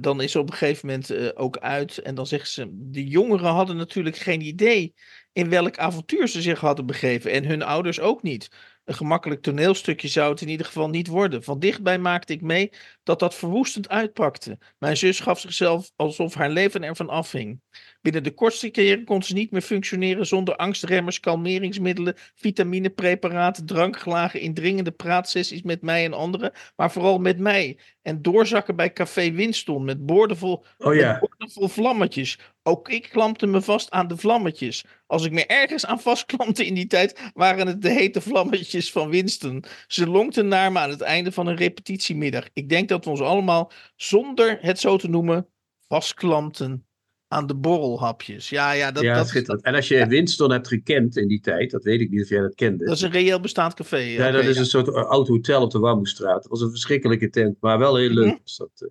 [0.00, 1.98] Dan is op een gegeven moment eh, ook uit.
[1.98, 2.68] En dan zeggen ze.
[2.72, 4.94] De jongeren hadden natuurlijk geen idee.
[5.32, 7.30] in welk avontuur ze zich hadden begeven.
[7.30, 8.48] En hun ouders ook niet.
[8.86, 11.42] Een gemakkelijk toneelstukje zou het in ieder geval niet worden.
[11.42, 12.70] Van dichtbij maakte ik mee
[13.02, 14.58] dat dat verwoestend uitpakte.
[14.78, 17.60] Mijn zus gaf zichzelf alsof haar leven ervan afhing.
[18.00, 24.90] Binnen de kortste keren kon ze niet meer functioneren zonder angstremmers, kalmeringsmiddelen, vitaminepreparaten, drankgelagen, indringende
[24.90, 27.78] praatsessies met mij en anderen, maar vooral met mij.
[28.02, 31.10] En doorzakken bij Café Winston met borden vol, Oh ja.
[31.10, 32.38] met borden vol vlammetjes.
[32.62, 34.84] Ook ik klampte me vast aan de vlammetjes.
[35.06, 39.10] Als ik me ergens aan vastklampte in die tijd, waren het de hete vlammetjes van
[39.10, 39.64] Winston.
[39.86, 42.48] Ze lonkten naar me aan het einde van een repetitiemiddag.
[42.52, 45.48] Ik denk dat we ons allemaal, zonder het zo te noemen,
[45.88, 46.86] vastklampten
[47.28, 48.48] aan de borrelhapjes.
[48.48, 49.64] Ja, ja, dat, ja, dat, schitterend.
[49.64, 52.40] En als je Winston hebt gekend in die tijd, dat weet ik niet of jij
[52.40, 52.84] dat kende.
[52.84, 53.96] dat is een reëel bestaand café.
[53.96, 54.60] Ja, oké, dat is ja.
[54.60, 56.42] een soort eh, oud hotel op de Warmoestraat.
[56.42, 58.26] Dat was een verschrikkelijke tent, maar wel heel leuk.
[58.26, 58.56] Mhm.
[58.56, 58.88] dat, eh.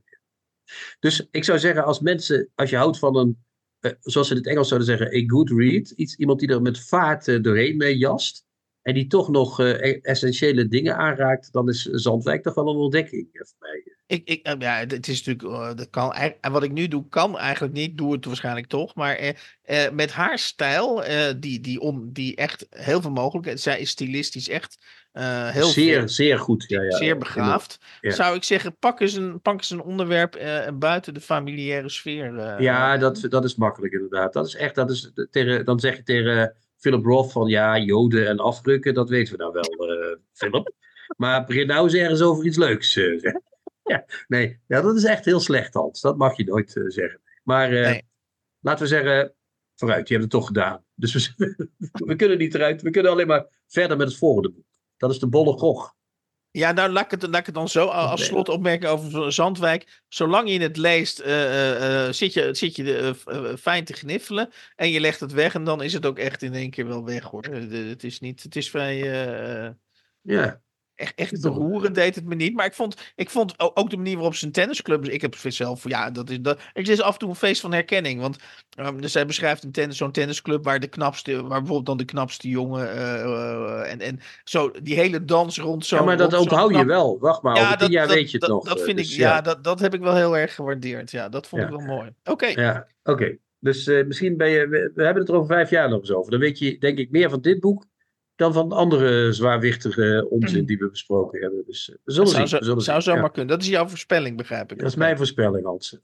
[1.00, 3.38] Dus ik zou zeggen, als mensen, als je houdt van een,
[3.80, 6.62] eh, zoals ze in het Engels zouden zeggen, a good read, iets, iemand die er
[6.62, 8.45] met vaart eh, doorheen mee jast,
[8.86, 12.76] en die toch nog eh, e- essentiële dingen aanraakt, dan is Zandwijk toch wel een
[12.76, 13.84] ontdekking eh, voor mij.
[14.08, 17.38] Ik, ik, eh, ja, het is natuurlijk, dat kan, en wat ik nu doe, kan
[17.38, 19.34] eigenlijk niet, doe het waarschijnlijk toch, maar
[19.93, 21.04] met haar stijl,
[21.39, 24.78] die, die, on, die echt heel veel mogelijk, zij is stilistisch echt
[25.52, 26.63] heel zeer, veel- zeer goed.
[26.67, 28.12] Ja, ja, zeer begaafd, Ja.
[28.12, 30.39] zou ik zeggen, pak eens een, pak eens een onderwerp
[30.74, 32.62] buiten de familiaire sfeer.
[32.62, 34.34] Ja, dat, dat is makkelijk inderdaad.
[34.34, 38.28] Dat is echt, dat is, tegen, dan zeg je tegen Philip Roth van ja, joden
[38.28, 40.74] en afdrukken, dat weten we nou wel, eh Philip.
[41.17, 42.95] Maar begin nou eens ergens over iets leuks.
[42.95, 43.34] eh,
[43.91, 46.02] ja, nee, ja, dat is echt heel slecht, Hans.
[46.02, 47.21] Dat mag je nooit eh, zeggen.
[47.43, 48.04] Maar Nee.
[48.60, 49.34] laten we zeggen,
[49.76, 50.84] vooruit, je hebt het toch gedaan.
[50.95, 51.69] Dus we,
[52.06, 54.65] we kunnen niet eruit, we kunnen alleen maar verder met het volgende boek.
[54.98, 55.93] Dat is de Bolle Gog.
[56.56, 58.30] Ja, nou laat ik het, laat ik het dan zo als Nee.
[58.30, 60.02] slotopmerking over Zandwijk.
[60.08, 63.15] Zolang je het leest, eh, eh, eh, zit je, zit je
[63.60, 64.50] fijn te gniffelen.
[64.76, 67.06] En je legt het weg en dan is het ook echt in één keer wel
[67.06, 67.41] weg hoor.
[67.41, 68.98] De- Het is, niet, het is vrij...
[70.22, 70.62] Ja,
[70.95, 72.53] Echt, echt beroerend deed het me niet.
[72.55, 75.03] Maar ik vond, ik vond ook de manier waarop zijn tennisclub.
[75.03, 77.62] dus Ik heb zelf, ja, dat is, dat, het is af en toe een feest
[77.62, 78.21] van herkenning.
[78.21, 78.38] Want
[78.69, 82.05] ehm, dus zij beschrijft een tennis, zo'n tennisclub waar de knapste, waar bijvoorbeeld dan de
[82.05, 82.91] knapste jongen.
[82.91, 85.95] eh, eh, en, en zo die hele dans rond zo.
[85.95, 87.19] ja maar dat onthoud je knap- wel.
[87.19, 88.65] Wacht maar, over tien jaar weet je het dat, nog.
[88.65, 91.12] Dat eh, vind dus ik, ja, dat, dat heb ik wel heel erg gewaardeerd.
[91.12, 91.67] Ja, dat vond Ja.
[91.67, 92.10] ik wel mooi.
[92.23, 93.38] Oké, Ja, oké.
[93.60, 94.67] Dus eh, misschien ben je.
[94.67, 96.31] We, we hebben het er over vijf jaar nog eens over.
[96.31, 97.86] Dan weet je, denk ik, meer van dit boek
[98.36, 101.63] dan van andere zwaarwichtige onzin die we besproken hebben.
[101.65, 102.82] Dus eh, we zullen zou, zien.
[102.82, 103.48] zo, zou Ja, kunnen.
[103.48, 104.80] Dat is jouw voorspelling, begrijp ik.
[104.80, 105.98] dat is mijn voorspelling, Hans.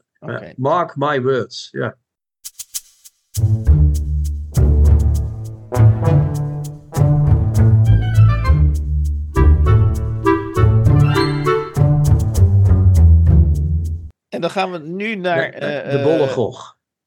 [0.56, 1.70] Mark my words.
[1.72, 1.98] Ja.
[14.30, 16.04] En dan gaan we nu naar de, eh, de eh.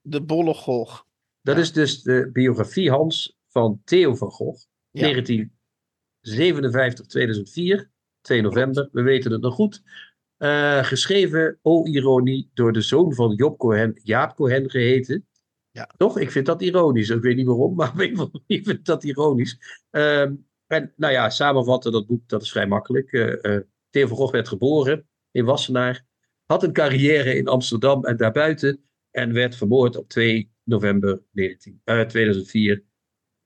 [0.01, 1.07] De Bolle Gog.
[1.43, 1.63] Dat ja.
[1.63, 4.65] is dus de biografie, Hans, van Theo van Gogh.
[4.95, 5.01] Ja.
[5.01, 7.91] 1957, 2004.
[8.21, 9.83] 2 november, we weten het nog goed.
[10.37, 15.27] Eh, geschreven, oh ironie, door de zoon van Job Cohen, Jaap Cohen geheten.
[15.71, 15.91] Ja.
[15.97, 16.19] Toch?
[16.19, 17.09] Ik vind dat ironisch.
[17.09, 19.59] Ik weet niet waarom, maar manier vind ik dat ironisch.
[19.91, 20.35] Ehm,
[20.67, 23.13] en nou ja, samenvatten dat boek, dat is vrij makkelijk.
[23.13, 23.59] Eh,
[23.91, 26.07] Theo van Gogh werd geboren in Wassenaar.
[26.47, 28.85] Had een carrière in Amsterdam en daarbuiten.
[29.11, 32.85] En werd vermoord op 2 november 19, eh, 2004.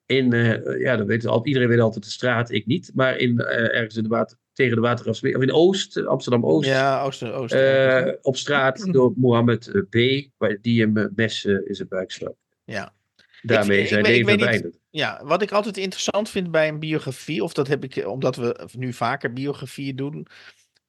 [0.08, 2.90] In, eh, ja, dat weet al, iedereen weet altijd de straat, ik niet.
[2.94, 6.68] Maar in, eh, ergens in de water, tegen de Watergraafsmeer, of in Oost, Amsterdam-Oost.
[6.68, 7.34] Ja, Oosten.
[7.34, 9.96] Oosten eh, op straat door Mohammed B.
[10.36, 12.34] waar- Die hem mes eh, in zijn buik stak.
[12.64, 12.94] ja.
[13.42, 14.78] daarmee ik zijn ik leven beëindigd.
[14.90, 18.68] Ja, wat ik altijd interessant vind bij een biografie, of dat heb ik omdat we
[18.78, 20.26] nu vaker biografieën doen,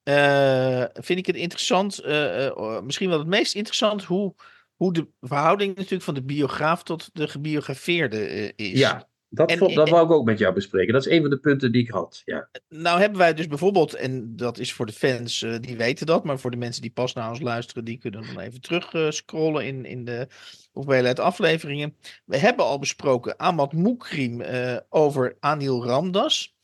[0.03, 2.03] eh, vind ik het interessant,
[2.83, 4.35] misschien wel het meest interessant, hoe,
[4.75, 8.79] hoe de verhouding natuurlijk van de biograaf tot de gebiografeerde is.
[8.79, 10.93] Ja, dat, En- vond, dat en- wou ik ook met jou bespreken.
[10.93, 12.21] Dat is een van de punten die ik had.
[12.25, 16.05] Ja, Nou hebben wij dus bijvoorbeeld, en dat is voor de fans, eh, die weten
[16.05, 18.93] dat, maar voor de mensen die pas naar ons luisteren, die kunnen dan even terug
[18.93, 20.27] eh, scrollen in, in de
[20.71, 21.95] hoeveelheid afleveringen.
[22.25, 26.57] We hebben al besproken Ahmad Moukrim eh, over Anil Ramdas.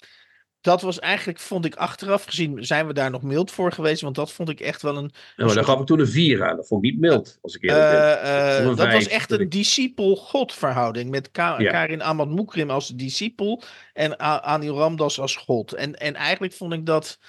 [0.65, 4.15] Dat was eigenlijk, vond ik achteraf gezien, zijn we daar nog mild voor geweest, want
[4.15, 5.01] dat vond ik echt wel een...
[5.03, 6.55] Nou, maar daar soort- gaf ik toen een 4 aan.
[6.55, 8.21] Dat vond ik niet mild, als ik eerlijk ben.
[8.21, 11.09] eh, eh, dat was echt een discipel-God verhouding.
[11.09, 11.71] Met Ka- Ja.
[11.71, 13.61] Karin Ahmad Moukrim als discipel
[13.93, 15.73] en A- Anil Ramdas als God.
[15.73, 17.19] En, en eigenlijk vond ik dat.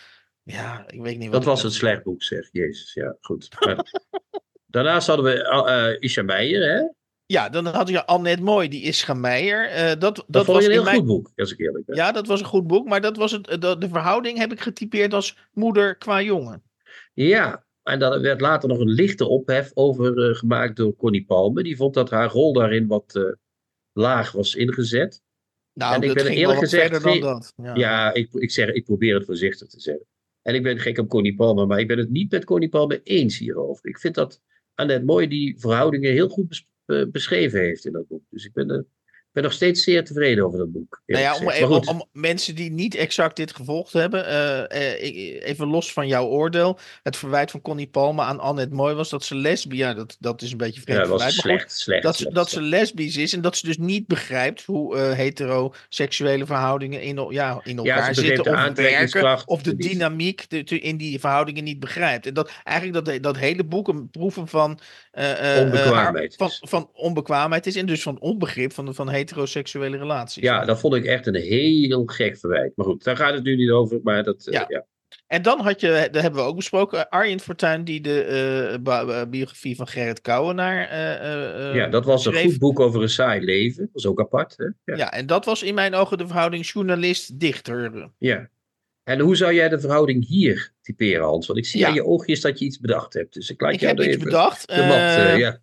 [0.42, 1.32] Ja, ik weet niet wat.
[1.32, 2.48] Dat was daar- een slecht boek, zeg.
[2.52, 3.48] Jezus, ja, goed.
[3.64, 3.92] Maar,
[4.66, 6.82] daarnaast hadden we eh, Isha Meijer, hè?
[7.26, 9.68] Ja, dan had je Annette Mooi, die is Meijer.
[9.68, 10.96] Eh, dat dat, was je een heel mijn...
[10.96, 11.96] goed boek, als ik eerlijk ben.
[11.96, 12.88] Ja, dat was een goed boek.
[12.88, 16.62] Maar dat was het, eh, de, de verhouding heb ik getypeerd als moeder qua jongen.
[17.14, 21.62] Ja, en daar werd later nog een lichte ophef over eh, gemaakt door Connie Palme.
[21.62, 23.36] Die vond dat haar rol daarin wat
[23.92, 25.22] laag was ingezet.
[25.72, 27.52] Nou, En ik dat ben ging eerlijk gezegd verder dan dat.
[27.56, 27.74] Ja.
[27.74, 30.06] Ja, ik, ik, zeg, ik probeer het voorzichtig te zeggen.
[30.42, 33.00] En ik ben gek op Connie Palme, maar ik ben het niet met Connie Palme
[33.02, 33.86] eens hierover.
[33.86, 34.40] Ik vind dat
[34.74, 38.22] Annette Mooi die verhoudingen heel goed beschreven heeft in dat boek.
[38.30, 38.78] Dus ik ben, eh,
[39.36, 41.02] ben nog steeds zeer tevreden over dat boek.
[41.06, 45.92] Nou ja, om, even, mensen die niet exact dit gevolgd hebben, eh, eh, even los
[45.92, 46.78] van jouw oordeel.
[47.02, 50.42] Het verwijt van Connie Palme aan Annette Mooi was dat ze lesbisch, ja, dat, dat
[50.42, 52.02] is een beetje vreemd ja, was verwijt, goed, slecht, slecht.
[52.02, 52.70] dat, ze, dat ze slecht.
[52.70, 57.76] lesbisch is en dat ze dus niet begrijpt hoe eh, heteroseksuele verhoudingen in, ja, in
[57.76, 62.26] elkaar zitten of werken of de dynamiek de- in die verhoudingen niet begrijpt.
[62.26, 64.78] En dat eigenlijk dat, dat hele boek een proeven van,
[65.16, 66.36] eh, eh, eh, Onbekwaamheid is.
[66.36, 70.42] van, van onbekwaamheid is en dus van onbegrip van, van heteroseksuele relaties.
[70.42, 72.72] Ja, dat vond ik echt een heel gek verwijt.
[72.76, 74.00] Maar goed, daar gaat het nu niet over.
[74.02, 74.64] Maar dat, eh, Ja.
[74.68, 74.84] ja.
[75.26, 79.28] En dan had je, dat hebben we ook besproken, Arjen Fortuyn die de eh, eh,
[79.28, 83.08] biografie van Gerrit Kouwenaar eh, eh, eh, ja, dat was een goed boek over een
[83.08, 83.82] saai leven.
[83.92, 84.54] Dat is ook apart.
[84.56, 84.64] Hè?
[84.64, 84.96] Ja.
[84.96, 85.12] Ja.
[85.12, 88.08] en dat was in mijn ogen de verhouding journalist-dichter.
[88.18, 88.48] ja.
[89.08, 91.46] En hoe zou jij de verhouding hier typeren, Hans?
[91.46, 91.88] Want ik zie Ja.
[91.88, 93.34] aan je oogjes dat je iets bedacht hebt.
[93.34, 94.66] Dus ik laat Ik jou heb iets bedacht.
[94.68, 94.88] de mat.
[94.96, 95.60] eh, eh, ja.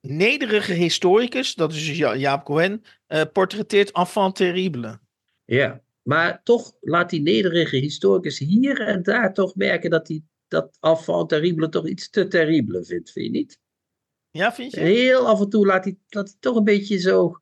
[0.00, 5.00] Nederige historicus, dat is dus Ja- Jaap Cohen, eh, portretteert enfant terrible.
[5.44, 10.76] ja, maar toch laat die nederige historicus hier en daar toch merken dat hij dat
[10.80, 13.60] enfant terrible toch iets te terrible vindt, vind je niet?
[14.30, 14.80] Ja, vind je?
[14.80, 17.40] Heel af en toe laat hij, laat hij toch een beetje zo.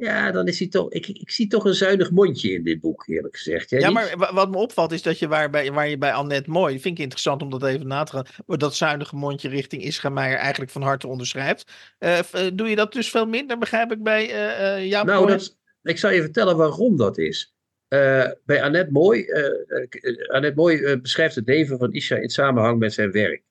[0.00, 0.90] Ja, dan is hij toch.
[0.92, 3.70] Ik, ik zie toch een zuinig mondje in dit boek, eerlijk gezegd.
[3.70, 3.94] Jij Ja, niet?
[3.94, 6.80] maar wa- wat me opvalt is dat je waar, bij, waar je bij Annette Mooi,
[6.80, 8.26] vind ik interessant om dat even na te gaan,
[8.58, 11.72] dat zuinige mondje richting Ischa Meijer eigenlijk van harte onderschrijft.
[11.98, 12.24] Eh, eh,
[12.54, 14.26] doe je dat dus veel minder, begrijp ik, bij
[14.86, 17.54] Jaap Nou, dat, ik zal je vertellen waarom dat is.
[18.44, 19.26] Bij Annette Mooi,
[20.28, 23.42] Annette Mooi beschrijft het leven van Isha in samenhang met zijn werk.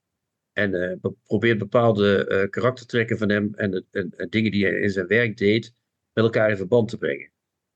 [0.54, 5.08] En be- probeert bepaalde karaktertrekken van hem en, en- en dingen die hij in zijn
[5.08, 5.74] werk deed,
[6.14, 7.32] met elkaar in verband te brengen.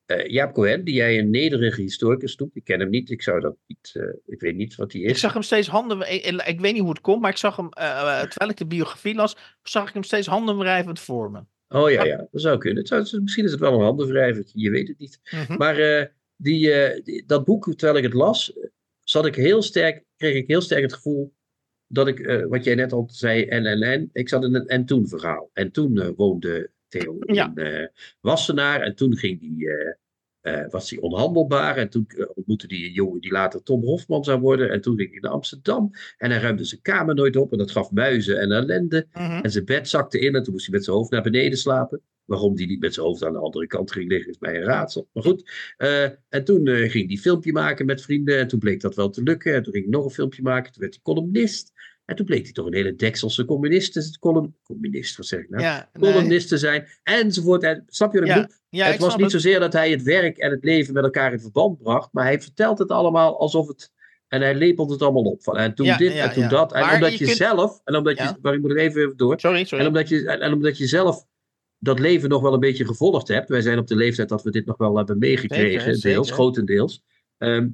[0.06, 3.40] Eh, Jaap Cohen, die jij een nederige historicus noemt, ik ken hem niet, ik zou
[3.40, 5.12] dat niet, eh, ik weet niet wat hij is.
[5.12, 6.14] Ik zag hem steeds handen.
[6.48, 9.16] Ik, weet niet hoe het komt, maar ik zag hem, eh, terwijl ik de biografie
[9.16, 11.44] las, zag ik hem steeds handenwrijvend voor me.
[11.68, 12.78] Oh ja, ja, dat zou kunnen.
[12.84, 15.20] Het zou, misschien is het wel een handenwrijvertje, je weet het niet.
[15.58, 16.06] Maar eh,
[16.36, 16.72] die,
[17.04, 18.54] die- dat boek, terwijl ik het las,
[19.00, 21.34] zat ik heel sterk, kreeg ik heel sterk het gevoel
[21.88, 24.86] dat ik, wat jij net al zei, en en en, ik zat in een en
[24.86, 25.50] toen verhaal.
[25.54, 27.52] En toen woonde Theo Ja.
[27.56, 27.88] in eh,
[28.22, 29.94] Wassenaar en toen ging die, eh,
[30.42, 34.40] eh, was hij onhandelbaar en toen ontmoette hij een jongen die later Tom Hofman zou
[34.40, 37.58] worden en toen ging hij naar Amsterdam en hij ruimde zijn kamer nooit op en
[37.58, 39.08] dat gaf muizen en ellende.
[39.14, 39.40] Mhm.
[39.44, 42.02] En zijn bed zakte in en toen moest hij met zijn hoofd naar beneden slapen.
[42.26, 44.64] Waarom die niet met zijn hoofd aan de andere kant ging liggen is mij een
[44.64, 45.10] raadsel.
[45.14, 45.52] Maar goed.
[46.30, 48.40] en toen ging hij filmpje maken met vrienden.
[48.40, 49.54] En toen bleek dat wel te lukken.
[49.54, 50.72] En toen ging hij nog een filmpje maken.
[50.72, 51.72] Toen werd hij columnist.
[52.06, 55.64] En toen bleek hij toch een hele dekselse communist, column, communist, wat zeg ik nou?
[55.64, 56.12] Ja, nee.
[56.12, 56.88] Columnist te zijn.
[57.04, 57.64] Enzovoort.
[57.64, 58.52] En, snap je wat ik bedoel?
[58.70, 61.32] ja, het ik was niet zozeer dat hij het werk en het leven met elkaar
[61.34, 62.10] in verband bracht.
[62.12, 63.92] Maar hij vertelt het allemaal alsof het...
[64.28, 65.44] En hij lepelt het allemaal op.
[65.44, 66.74] Van, en toen Ja, dit ja, en toen dat.
[66.74, 67.82] En Maar omdat je kunt- zelf...
[67.84, 68.34] En omdat je...
[68.42, 69.40] Maar ik moet er even door.
[69.40, 69.84] Sorry, sorry.
[69.84, 71.26] En omdat, je, en, en omdat je zelf
[71.78, 73.50] dat leven nog wel een beetje gevolgd hebt.
[73.50, 76.42] Wij zijn op de leeftijd dat we dit nog wel hebben meegekregen, Zeker, deels, zeker.
[76.42, 77.04] grotendeels.
[77.38, 77.68] Ehm,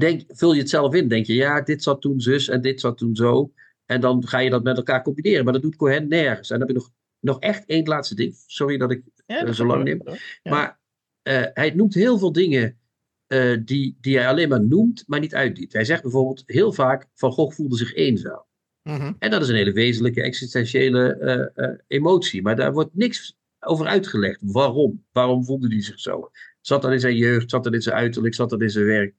[0.00, 1.08] denk, vul je het zelf in.
[1.08, 3.52] Denk je, ja, dit zat toen zus en dit zat toen zo.
[3.86, 5.44] En dan ga je dat met elkaar combineren.
[5.44, 6.50] Maar dat doet Cohen nergens.
[6.50, 8.34] En dan heb ik nog, nog echt één laatste ding.
[8.46, 10.00] Sorry dat ik Ja, eh, dat zo lang neem.
[10.04, 10.50] Ja.
[10.50, 10.80] Maar
[11.22, 12.78] eh, hij noemt heel veel dingen
[13.26, 15.72] eh, die, die hij alleen maar noemt, maar niet uitdiept.
[15.72, 18.44] Hij zegt bijvoorbeeld heel vaak: Van Gogh voelde zich eenzaam.
[18.82, 19.12] Mhm.
[19.18, 22.42] En dat is een hele wezenlijke existentiële emotie.
[22.42, 24.40] Maar daar wordt niks over uitgelegd.
[24.42, 25.04] Waarom?
[25.12, 26.30] Waarom voelde hij zich zo?
[26.60, 29.14] Zat dat in zijn jeugd, zat dat in zijn uiterlijk, zat dat in zijn werk?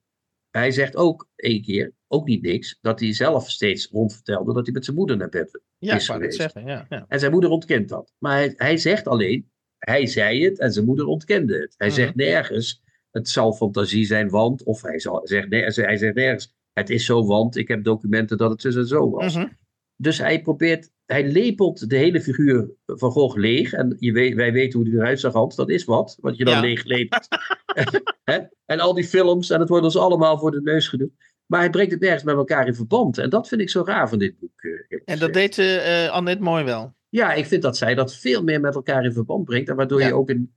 [0.58, 4.74] Hij zegt ook één keer, ook niet niks, dat hij zelf steeds rondvertelde dat hij
[4.74, 6.38] met zijn moeder naar bed Ja, is geweest.
[6.38, 6.66] zeggen.
[6.66, 7.06] Ja, ja.
[7.08, 8.14] En zijn moeder ontkent dat.
[8.20, 11.74] Maar hij, hij zegt alleen, hij zei het en zijn moeder ontkende het.
[11.78, 11.96] Hij Mhm.
[11.96, 12.82] zegt nergens,
[13.12, 17.06] het zal fantasie zijn, want, of hij, zal, zegt, ner- hij zegt nergens, het is
[17.06, 19.36] zo, want ik heb documenten dat het zo en zo was.
[19.36, 19.48] Mhm.
[19.96, 23.74] Dus hij probeert, hij lepelt de hele figuur van Gogh leeg.
[23.74, 25.56] En je weet, wij weten hoe die eruit zag, Hans.
[25.56, 26.60] Dat is wat, wat je dan Ja.
[26.62, 27.28] leeg lepelt.
[28.66, 31.12] En al die films, en het wordt ons allemaal voor de neus gedaan.
[31.46, 33.18] Maar hij brengt het nergens met elkaar in verband.
[33.18, 34.64] En dat vind ik zo raar van dit boek.
[34.64, 36.94] eh, En dat deed eh, Annette mooi wel.
[37.10, 39.70] Ja, ik vind dat zij dat veel meer met elkaar in verband brengt.
[39.70, 40.08] En waardoor Ja.
[40.08, 40.54] je ook een,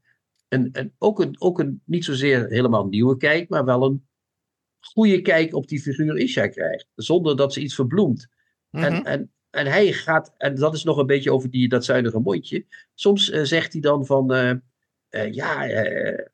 [0.48, 4.06] een, een, ook, een, ook een niet zozeer helemaal nieuwe kijk, maar wel een
[4.80, 6.86] goede kijk op die figuur Isha krijgt.
[6.94, 8.28] Zonder dat ze iets verbloemt.
[8.70, 8.84] Mhm.
[8.84, 12.18] En, en, en hij gaat, en dat is nog een beetje over die, dat zuinige
[12.18, 12.64] mondje.
[12.94, 14.50] Soms eh, zegt hij dan van, eh,
[15.08, 15.66] eh, ja,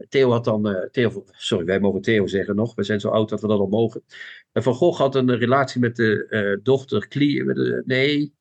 [0.09, 3.41] Theo had dan, Theo, sorry, wij mogen Theo zeggen nog, we zijn zo oud dat
[3.41, 4.03] we dat al mogen.
[4.53, 8.35] En Van Gogh had een relatie met de dochter Clio, met nee,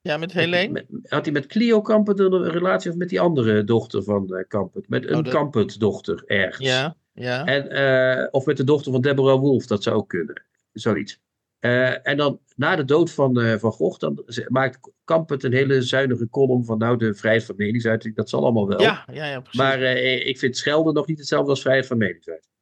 [0.00, 0.72] Ja, met Helene.
[0.72, 4.88] met- had hij met Clio Kampert een relatie of met die andere dochter van Kampert?
[4.88, 6.66] Met een Oh, dat- Kampert dochter ergens.
[6.68, 7.44] Ja, ja.
[7.44, 10.42] En, of met de dochter van Deborah Wolf, dat zou ook kunnen.
[10.72, 11.20] Zoiets.
[11.60, 16.28] En dan na de dood van, eh, van Gogh, dan maakt Kampert een hele zuinige
[16.28, 18.14] column van nou de vrijheid van meningsuiting.
[18.14, 18.80] Dat zal allemaal wel.
[18.80, 19.60] ja, ja, ja, precies.
[19.60, 22.52] maar eh, ik vind schelden nog niet hetzelfde als vrijheid van meningsuiting.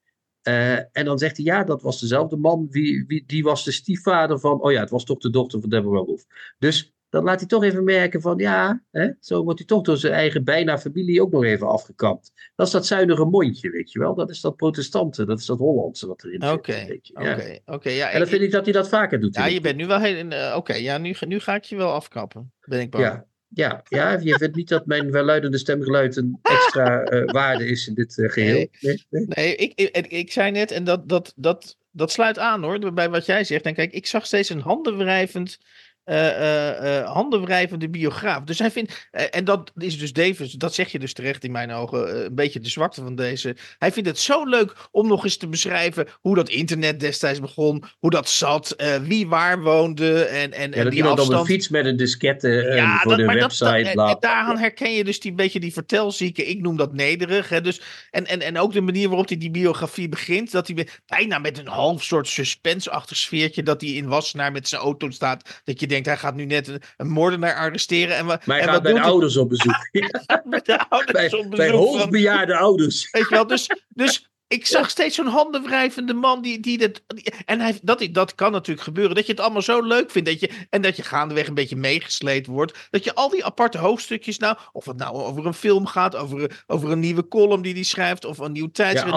[0.43, 2.67] Eh, en dan zegt hij, ja, dat was dezelfde man.
[2.71, 5.71] Wie, wie, die was de stiefvader van, oh ja, het was toch de dochter van
[5.71, 6.25] Deborah Wolf.
[6.59, 9.97] Dus dan laat hij toch even merken van, ja, hè, zo wordt hij toch door
[9.97, 12.33] zijn eigen bijna familie ook nog even afgekapt.
[12.55, 14.15] Dat is dat zuinige mondje, weet je wel.
[14.15, 16.51] Dat is dat protestanten, dat is dat Hollandse wat erin zit.
[16.51, 17.91] Oké, oké, oké.
[17.91, 19.35] En dan vind ik dat hij dat vaker doet.
[19.35, 20.29] ja, je bent nu wel heel...
[20.29, 22.53] eh, oké, ja, nu, nu ga ik je wel afkappen.
[22.65, 23.05] Ben ik bang.
[23.05, 27.89] Ja, ja, ja, je vindt niet dat mijn welluidende stemgeluid een extra eh, waarde is
[27.89, 28.69] in dit eh, geheel.
[28.81, 29.07] Nee.
[29.11, 33.11] Nee, ik, ik, ik zei net, en dat, dat, dat, dat sluit aan hoor, bij
[33.11, 33.65] wat jij zegt.
[33.65, 35.59] En kijk, ik zag steeds een handenwrijvend,
[36.05, 38.43] eh, handenwrijvende biograaf.
[38.43, 41.73] Dus hij vindt, en dat is dus Davis, dat zeg je dus terecht in mijn
[41.73, 43.57] ogen, een beetje de zwakte van deze.
[43.79, 47.85] Hij vindt het zo leuk om nog eens te beschrijven hoe dat internet destijds begon,
[47.99, 51.35] hoe dat zat, wie waar woonde en, en, Ja, en dat die iemand op een
[51.35, 51.47] afstand.
[51.47, 53.83] fiets met een diskette Ja, voor dat, de maar dat, website.
[53.83, 56.45] dat, en, bla, en daaraan herken je dus die beetje die vertelzieke.
[56.45, 57.49] Ik noem dat nederig.
[57.49, 57.81] Hè, dus,
[58.11, 60.51] en, en, en ook de manier waarop hij die biografie begint.
[60.51, 63.63] Dat hij bijna met een half soort suspense-achtig sfeertje.
[63.63, 65.63] Dat hij in Wassenaar met zijn auto staat.
[65.65, 68.17] Dat je denkt, hij gaat nu net een, een moordenaar arresteren.
[68.17, 69.89] En, Maar hij en gaat bij de ouders op bezoek.
[70.45, 73.09] Met de ouders bij, op bij bezoek van- hoogbejaarde ouders.
[73.11, 77.03] Weet je wel, dus, dus ik zag steeds zo'n handenwrijvende man die, die dat.
[77.07, 79.15] die- en hij, dat, dat kan natuurlijk gebeuren.
[79.15, 80.29] Dat je het allemaal zo leuk vindt.
[80.29, 82.79] Dat je, en dat je gaandeweg een beetje meegesleept wordt.
[82.91, 84.57] Dat je al die aparte hoofdstukjes nou.
[84.73, 86.17] Of het nou over een film gaat.
[86.17, 88.25] Over, een- over een nieuwe column die hij schrijft.
[88.25, 89.15] Of een nieuw tijdschrift.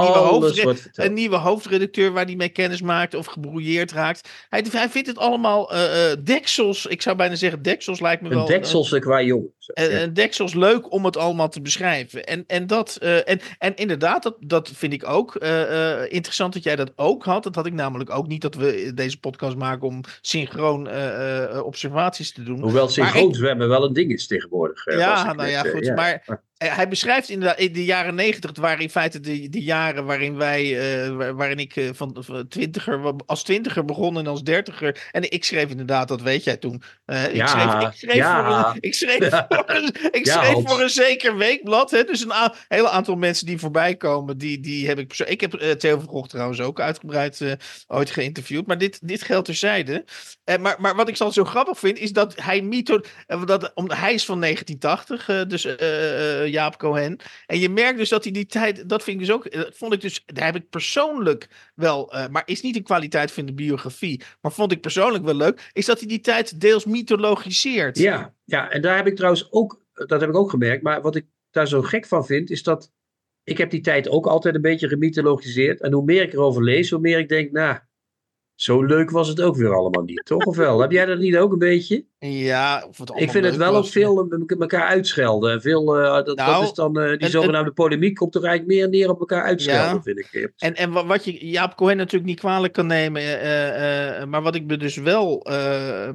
[0.93, 3.13] een, nieuwe een hoofdredacteur waar hij mee kennis maakt.
[3.13, 4.29] Of gebrouilleerd raakt.
[4.49, 6.85] Hij, hij vindt het allemaal eh, eh, deksels.
[6.85, 8.45] Ik zou bijna zeggen deksels lijkt me wel.
[8.99, 9.53] Qua jongen.
[9.59, 9.97] Zo, En, ja.
[9.97, 12.25] en deksels leuk om het allemaal te beschrijven.
[12.25, 16.53] En, en, dat, eh, en, en inderdaad, dat, dat vind ik ook eh, eh, interessant
[16.53, 17.43] dat jij dat ook had.
[17.43, 22.33] Dat had ik namelijk ook niet dat we deze podcast maken om synchroon eh, observaties
[22.33, 22.61] te doen.
[22.61, 24.85] Hoewel synchroon ik- zwemmen wel een ding is tegenwoordig.
[24.85, 25.95] ja, ik nou ja, goed.
[25.95, 29.63] Maar eh, hij beschrijft inderdaad in de jaren negentig, het waren in feite de, de
[29.63, 30.63] jaren waarin wij,
[31.05, 35.07] eh, waar- waarin ik eh, van, van twintiger, als twintiger begon en als dertiger.
[35.11, 36.81] En ik schreef inderdaad, dat weet jij toen.
[37.05, 38.37] Eh, ik Ja, schreef, ik schreef, ja.
[38.45, 40.71] voor, een, ik schreef, voor, een, ik Ja, schreef Hans.
[40.71, 41.91] voor een zeker weekblad.
[41.91, 42.31] Hè, dus een
[42.67, 45.19] hele aantal mensen die voorbij komen, die, die heb ik.
[45.19, 47.51] Ik heb eh, Theo van Gogh trouwens ook uitgebreid eh,
[47.87, 48.67] ooit geïnterviewd.
[48.67, 50.05] Maar dit, dit geldt terzijde.
[50.43, 52.99] Eh, maar, maar wat ik dan zo grappig vind, is dat hij mytho...
[53.27, 55.65] eh, Dat, om, hij is van 1980, eh, dus
[56.45, 57.19] eh, Jaap Cohen.
[57.45, 58.89] En je merkt dus dat hij die tijd...
[58.89, 59.45] Dat vind ik dus ook...
[59.45, 60.23] eh, vond ik dus...
[60.25, 62.13] Daar heb ik persoonlijk wel...
[62.13, 64.21] eh, maar is niet een kwaliteit van de biografie.
[64.41, 65.69] Maar vond ik persoonlijk wel leuk.
[65.73, 67.97] Is dat hij die tijd deels mythologiseert.
[67.97, 71.15] Ja, ja, en daar heb ik trouwens ook, dat heb ik ook gemerkt, maar wat
[71.15, 72.91] ik daar zo gek van vind, is dat
[73.43, 75.81] ik heb die tijd ook altijd een beetje gemythologiseerd.
[75.81, 77.77] En hoe meer ik erover lees, hoe meer ik denk, nou,
[78.55, 80.45] zo leuk was het ook weer allemaal niet, toch?
[80.45, 80.79] Of wel?
[80.79, 82.05] Heb jij dat niet ook een beetje?
[82.19, 83.91] Ja, of het Ik vind het wel ook was.
[83.91, 85.51] veel eh, me- elkaar uitschelden.
[85.51, 88.43] En Veel, eh, dat, dat Nou, is dan, eh, die en- zogenaamde polemiek komt er
[88.43, 90.01] eigenlijk meer neer op elkaar uitschelden, Ja.
[90.01, 90.51] vind ik.
[90.57, 93.21] En, en wa- wat je Jaap Cohen natuurlijk niet kwalijk kan nemen.
[93.41, 95.41] eh, maar wat ik me dus wel.
[95.45, 96.09] eh,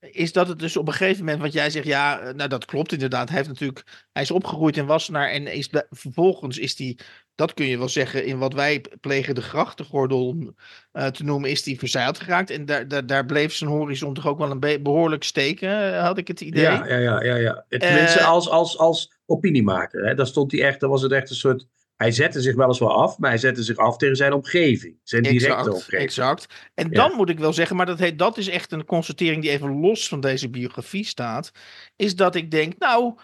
[0.00, 2.92] is dat het dus op een gegeven moment, wat jij zegt, ja, nou dat klopt
[2.92, 3.28] inderdaad.
[3.28, 6.98] Hij heeft natuurlijk, hij is opgegroeid in Wassenaar en is vervolgens is hij,
[7.40, 10.54] dat kun je wel zeggen, in wat wij plegen de grachtengordel
[10.92, 12.50] eh, te noemen, is hij verzeild geraakt.
[12.50, 16.02] En daar, daar, daar bleef zijn horizon toch ook wel een be- behoorlijk steken, eh,
[16.02, 16.62] had ik het idee.
[16.62, 17.34] Ja, ja, ja, ja.
[17.36, 17.64] ja.
[17.68, 20.04] Tenminste, Eh, als, als, als opiniemaker.
[20.06, 20.14] Hè.
[20.14, 21.66] Daar stond hij echt, daar was het echt een soort.
[21.96, 24.96] Hij zette zich weliswaar af, maar hij zette zich af tegen zijn omgeving.
[25.02, 26.02] Zijn directe omgeving.
[26.02, 26.46] exact.
[26.74, 26.94] En Ja.
[27.08, 29.80] dan moet ik wel zeggen, maar dat, heet, dat is echt een constatering die even
[29.80, 31.50] los van deze biografie staat.
[31.96, 33.14] Is dat ik denk, nou,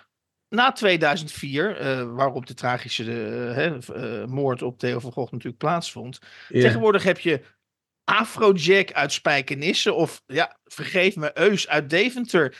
[0.56, 6.18] na 2004, eh, waarop de tragische eh, eh, moord op Theo van Gogh natuurlijk plaatsvond.
[6.48, 7.40] Tegenwoordig heb je
[8.04, 12.56] Afrojack uit Spijkenisse of, ja, vergeef me, Eus uit Deventer.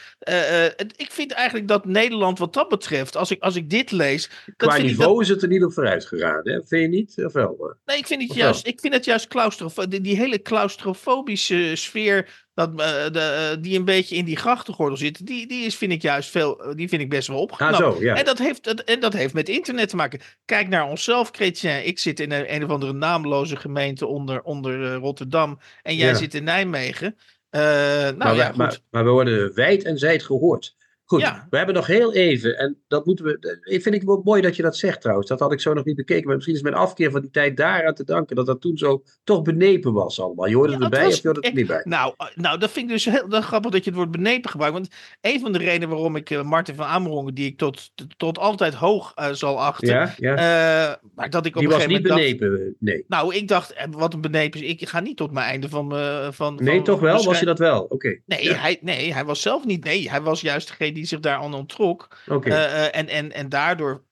[0.97, 4.30] Ik vind eigenlijk dat Nederland wat dat betreft, als ik, als ik dit lees...
[4.57, 6.40] Qua niveau dat- is het er niet op vooruit gegaan.
[6.42, 6.53] Hè?
[6.53, 7.24] Vind je niet?
[7.24, 7.76] Of wel?
[7.84, 11.76] Nee, ik vind het Of juist, ik vind het juist claustrof die, die hele claustrofobische
[11.76, 15.77] sfeer dat, eh, de, eh, die een beetje in die grachtengordel zit, die, die is,
[15.77, 18.15] vind ik juist veel, eh, die vind ik best wel Ah, zo, ja.
[18.15, 20.21] En, dat heeft, dat- en dat heeft met internet te maken.
[20.45, 21.87] Kijk naar onszelf, Chrétien.
[21.87, 26.15] Ik zit in een, een of andere naamloze gemeente onder, onder Rotterdam en jij Ja.
[26.15, 27.17] zit in Nijmegen.
[27.51, 28.57] Nou maar, ja, goed.
[28.57, 30.75] maar, maar we worden wijd en zijd gehoord.
[31.09, 31.47] Goed, Ja.
[31.51, 33.59] we hebben nog heel even, en dat moeten we.
[33.63, 35.29] Ik vind ik wel mooi dat je dat zegt trouwens.
[35.29, 36.25] Dat had ik zo nog niet bekeken.
[36.27, 39.03] Maar misschien is mijn afkeer van die tijd daaraan te danken dat dat toen zo
[39.25, 40.47] toch benepen was allemaal.
[40.47, 41.81] Je hoorde Ja, het erbij was of je hoorde het er niet bij?
[41.85, 44.51] Nou, eh, nou, dat vind ik dus heel dat grappig dat je het woord benepen
[44.51, 44.75] gebruikt.
[44.77, 44.89] Want
[45.21, 48.75] een van de redenen waarom ik eh, Martin van Amerongen, die ik tot, tot altijd
[48.75, 52.09] hoog eh, zal achten, Ja, eh, maar dat ik op die een was gegeven niet
[52.09, 52.77] dacht, benepen.
[52.79, 53.05] Nee.
[53.09, 55.97] nou, ik dacht, eh, wat een benepen is, ik ga niet tot mijn einde van...
[55.97, 57.25] eh, van Nee, van- toch wel?
[57.25, 57.83] Was je dat wel?
[57.83, 58.19] Oké.
[58.27, 59.85] Nee, hij, nee, hij was zelf niet.
[59.85, 62.18] Nee, hij was juist degene die zich daar aan onttrok.
[62.28, 62.49] Oké.
[62.51, 64.05] Eh, eh, en, en, en daardoor.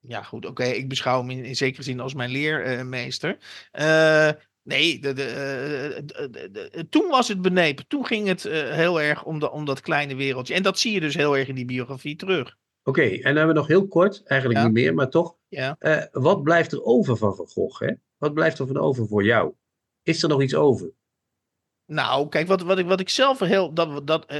[0.00, 0.64] Ja, goed, oké.
[0.64, 3.38] ik beschouw hem in, in zekere zin als mijn leermeester.
[3.70, 4.30] Eh,
[4.62, 6.02] nee, de, de,
[6.52, 7.86] de- toen was het benepen.
[7.88, 10.54] Toen ging het heel erg om, de, om dat kleine wereldje.
[10.54, 12.56] En dat zie je dus heel erg in die biografie terug.
[12.84, 14.66] Oké, en dan hebben we nog heel kort, eigenlijk Ja.
[14.66, 15.36] niet meer, maar toch.
[15.48, 15.76] Ja.
[16.12, 17.80] wat blijft er over van Van Gogh?
[17.80, 17.92] Hè?
[18.16, 19.52] Wat blijft er van over voor jou?
[20.02, 20.90] Is er nog iets over?
[21.86, 23.72] Nou, kijk, wat, wat, ik, wat ik zelf heel.
[23.72, 24.38] Dat, dat, eh,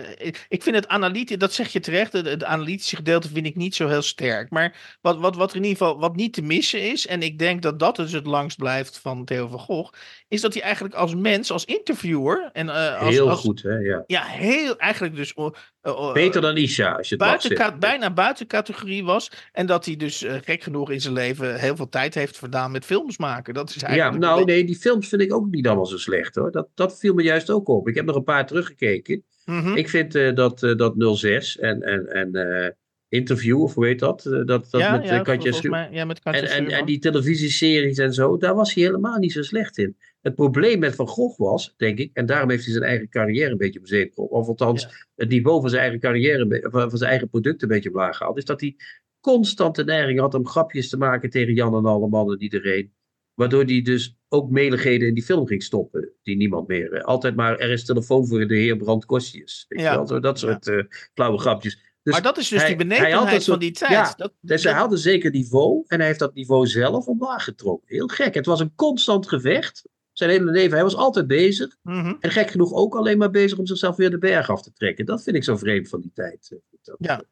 [0.48, 2.12] ik- vind het analytisch, dat zeg je terecht.
[2.12, 4.50] Het, het analytische gedeelte vind ik niet zo heel sterk.
[4.50, 7.06] Maar wat, wat, wat er in ieder geval wat niet te missen is.
[7.06, 9.92] En ik denk dat dat dus het langst blijft van Theo van Gogh.
[10.28, 12.50] Is dat hij eigenlijk als mens, als interviewer.
[12.52, 13.74] En, eh, als, heel als- goed, hè?
[13.76, 14.04] Ja.
[14.06, 15.34] Ja, heel eigenlijk dus.
[15.82, 19.30] Eh, eh, Beter dan Isha, als je het buiten, bijna buiten categorie was.
[19.52, 22.70] En dat hij dus eh, gek genoeg in zijn leven heel veel tijd heeft verdaan
[22.70, 23.54] met films maken.
[23.54, 24.14] Dat is Ja, eigenlijk.
[24.14, 26.50] een nou beetje- nee, die films vind ik ook niet allemaal zo slecht hoor.
[26.50, 27.88] Dat, dat viel me juist ook op.
[27.88, 29.24] Ik heb nog een paar teruggekeken.
[29.44, 29.76] Mhm.
[29.76, 32.70] Ik vind eh, dat, eh, dat 06 en, en, en eh,
[33.12, 34.26] Interview, of hoe heet dat?
[34.26, 36.86] Eh, dat dat ja, met ja, eh, Katja mij, ja, met Katja En, en, en
[36.86, 39.96] die televisieseries en zo, daar was hij helemaal niet zo slecht in.
[40.20, 43.50] Het probleem met Van Gogh was, denk ik, en daarom heeft hij zijn eigen carrière
[43.50, 44.88] een beetje op zeep of althans Ja.
[45.14, 48.44] het niveau van zijn eigen carrière, van zijn eigen product een beetje omlaag gehaald, is
[48.44, 48.76] dat hij
[49.20, 52.92] constant de neiging had om grapjes te maken tegen Jan en alle mannen en iedereen.
[53.34, 56.92] Waardoor hij dus ook meligheden in die film ging stoppen, die niemand meer.
[56.92, 59.64] eh, altijd maar, er is telefoon voor de heer Brand Kostjes.
[59.68, 59.94] Ja.
[59.96, 60.46] wel, zo, dat Ja.
[60.46, 60.84] soort eh,
[61.14, 61.90] flauwe grapjes.
[62.02, 63.92] Dus maar dat is dus hij- die een van die tijd.
[63.92, 67.44] ja, dat, dus hij had een zeker niveau en hij heeft dat niveau zelf omlaag
[67.44, 67.94] getrokken.
[67.96, 68.34] Heel gek.
[68.34, 69.82] Het was een constant gevecht.
[70.12, 70.72] Zijn hele leven.
[70.72, 71.76] Hij was altijd bezig.
[71.82, 72.14] Mhm.
[72.20, 75.06] En gek genoeg ook alleen maar bezig om zichzelf weer de berg af te trekken.
[75.06, 76.48] Dat vind ik zo vreemd van die tijd.
[76.52, 77.22] eh, Dat- Ja.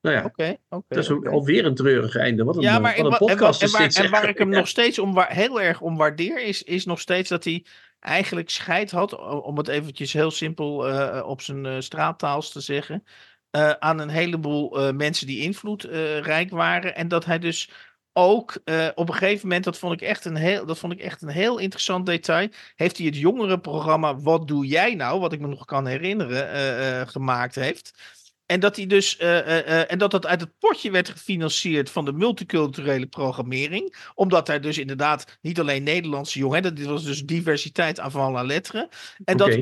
[0.00, 0.84] Nou ja, Oké, oké.
[0.94, 2.44] dat is alweer een treurig einde.
[2.44, 3.70] Wat een, Ja, maar wat een en, podcast en
[4.10, 4.58] waar, en ik hem Ja.
[4.58, 7.64] nog steeds om heel erg om waardeer, is, is nog steeds dat hij
[8.00, 13.04] eigenlijk scheid had, om het eventjes heel simpel eh, op zijn eh, straattaals te zeggen,
[13.50, 16.94] eh, aan een heleboel eh, mensen die invloedrijk waren.
[16.94, 17.70] En dat hij dus
[18.12, 21.00] ook eh, op een gegeven moment, dat vond ik echt een heel, dat vond ik
[21.00, 25.40] echt een heel interessant detail, heeft hij het jongerenprogramma Wat Doe Jij Nou, wat ik
[25.40, 28.18] me nog kan herinneren, eh, eh, gemaakt heeft.
[28.50, 31.90] En dat, hij dus, eh, eh, eh, en dat dat uit het potje werd gefinancierd
[31.90, 33.96] van de multiculturele programmering.
[34.14, 38.88] Omdat daar dus inderdaad niet alleen Nederlandse jongeren, dit was dus diversiteit avant la lettre.
[39.24, 39.58] En dat,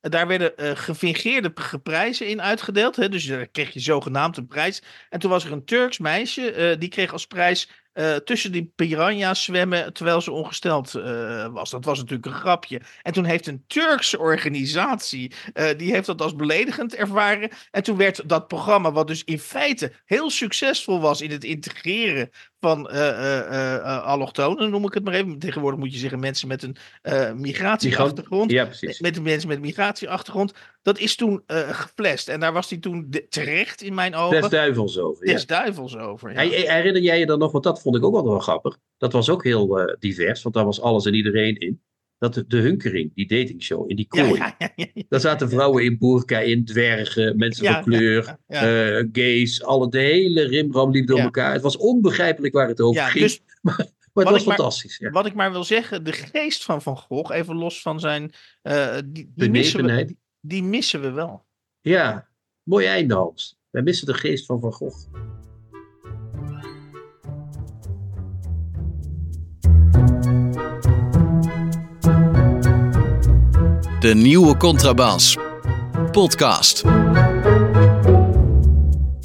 [0.00, 1.52] daar werden gefingeerde
[1.82, 2.96] prijzen in uitgedeeld.
[2.96, 3.08] Hè?
[3.08, 4.82] Dus daar kreeg je zogenaamd een prijs.
[5.08, 9.44] En toen was er een Turks meisje, die kreeg als prijs eh, tussen die piranha's
[9.44, 11.70] zwemmen terwijl ze ongesteld eh, was.
[11.70, 12.80] Dat was natuurlijk een grapje.
[13.02, 17.50] En toen heeft een Turkse organisatie, eh, die heeft dat als beledigend ervaren.
[17.70, 22.30] En toen werd dat programma, wat dus in feite heel succesvol was in het integreren
[22.64, 25.38] van eh, eh, eh, allochtonen, noem ik het maar even.
[25.38, 26.76] Tegenwoordig moet je zeggen mensen met een
[27.40, 28.50] migratieachtergrond.
[28.50, 29.00] Ja, precies.
[29.00, 30.52] Met mensen met migratieachtergrond.
[30.82, 32.28] Dat is toen geflasht.
[32.28, 34.40] En daar was hij toen de- terecht in mijn ogen.
[34.40, 35.26] Des duivels over.
[35.26, 35.32] Ja.
[35.32, 36.32] des duivels over.
[36.32, 36.40] Ja.
[36.40, 38.78] Herinner jij je dan nog, want dat vond ik ook wel wel grappig.
[38.98, 41.82] Dat was ook heel divers, want daar was alles en iedereen in.
[42.18, 44.34] Dat de, de Hunkering, die datingshow, in die kooi.
[44.34, 45.02] ja, ja, ja, ja.
[45.08, 50.42] Daar zaten vrouwen in burka in, dwergen, mensen van kleur, eh, gays, alle, de hele
[50.42, 51.52] rimram liep door elkaar.
[51.52, 55.08] Het was onbegrijpelijk waar het over ging, dus maar het was maar- fantastisch.
[55.10, 58.32] Wat ik maar wil zeggen, de geest van Van Gogh, even los van zijn.
[58.62, 61.44] eh, die, die, missen we, die missen we wel.
[61.80, 62.28] Ja,
[62.62, 63.58] mooi einde Hans.
[63.70, 65.06] Wij missen de geest van Van Gogh.
[74.04, 75.36] De nieuwe Contrabas.
[76.10, 76.78] Podcast.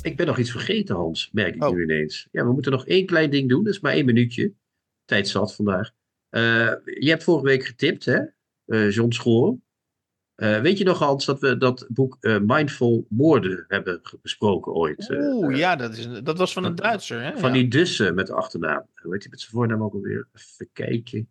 [0.02, 1.76] Ik ben nog iets vergeten Hans, merk ik Oh.
[1.76, 2.28] nu ineens.
[2.32, 4.54] Ja, we moeten nog één klein ding doen, dat is maar één minuutje.
[5.06, 5.92] Tijd zat vandaag.
[6.30, 6.42] Eh,
[6.84, 8.20] je hebt vorige week getipt, hè?
[8.66, 9.58] Eh, John Schoor.
[10.36, 15.10] Eh, weet je nog Hans, dat we dat boek eh, Mindful Moorden hebben besproken ooit?
[15.10, 17.22] Eh, Oeh, eh, ja, dat, is, dat was van een Duitser.
[17.22, 17.38] Hè?
[17.38, 17.56] Van ja.
[17.56, 18.86] die Dussen met de achternaam.
[18.96, 20.28] Hoe heet hij met zijn voornaam ook alweer?
[20.34, 21.30] Even kijken.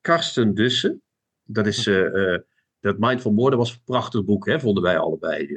[0.00, 1.02] Karsten Dussen.
[1.44, 1.86] Dat is.
[1.86, 2.40] eh, eh,
[2.86, 5.46] dat Mindful Moorden was een prachtig boek, hè, vonden wij allebei.
[5.46, 5.56] eh.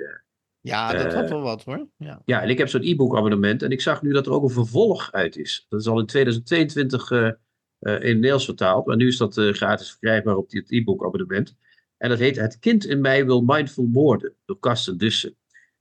[0.62, 1.88] ja, dat had eh, wel wat hoor.
[1.98, 2.22] Ja.
[2.26, 3.64] Ja, en ik heb zo'n e-book abonnement.
[3.64, 5.66] En ik zag nu dat er ook een vervolg uit is.
[5.70, 7.34] Dat is al in 2022 eh, eh,
[7.80, 8.86] in het Nederlands vertaald.
[8.86, 11.56] Maar nu is dat eh, gratis verkrijgbaar op dit e-book abonnement.
[11.98, 14.34] En dat heet Het kind in mij wil mindful moorden.
[14.46, 15.36] Door Karsten Dussen.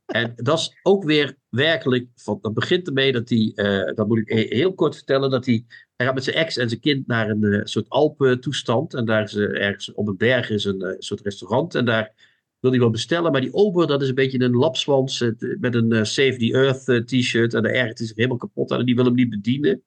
[0.07, 2.09] En dat is ook weer werkelijk.
[2.15, 3.53] Van, dat begint ermee dat hij.
[3.95, 5.31] dat moet ik he- heel kort vertellen.
[5.31, 5.65] Dat hij.
[5.99, 8.95] Hij gaat met zijn ex en zijn kind naar een eh, soort Alpentoestand.
[8.95, 11.75] En daar is eh, ergens op een berg is een eh, soort restaurant.
[11.75, 12.13] En daar
[12.61, 13.33] wil hij wel bestellen.
[13.33, 15.25] Maar die ober, dat is een beetje een lapswans
[15.61, 17.55] met een Save the Earth t-shirt.
[17.55, 18.79] En ergert hij zich helemaal kapot aan.
[18.79, 19.83] En die wil hem niet bedienen.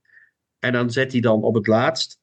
[0.59, 2.19] En dan zet hij dan op het laatst,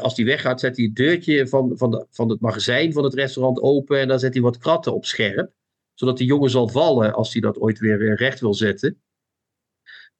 [0.00, 3.14] als hij weggaat, zet hij het deurtje van, van, de, van het magazijn van het
[3.14, 4.00] restaurant open.
[4.00, 5.52] En dan zet hij wat kratten op scherp.
[5.94, 9.00] Zodat die jongen zal vallen als hij dat ooit weer recht wil zetten.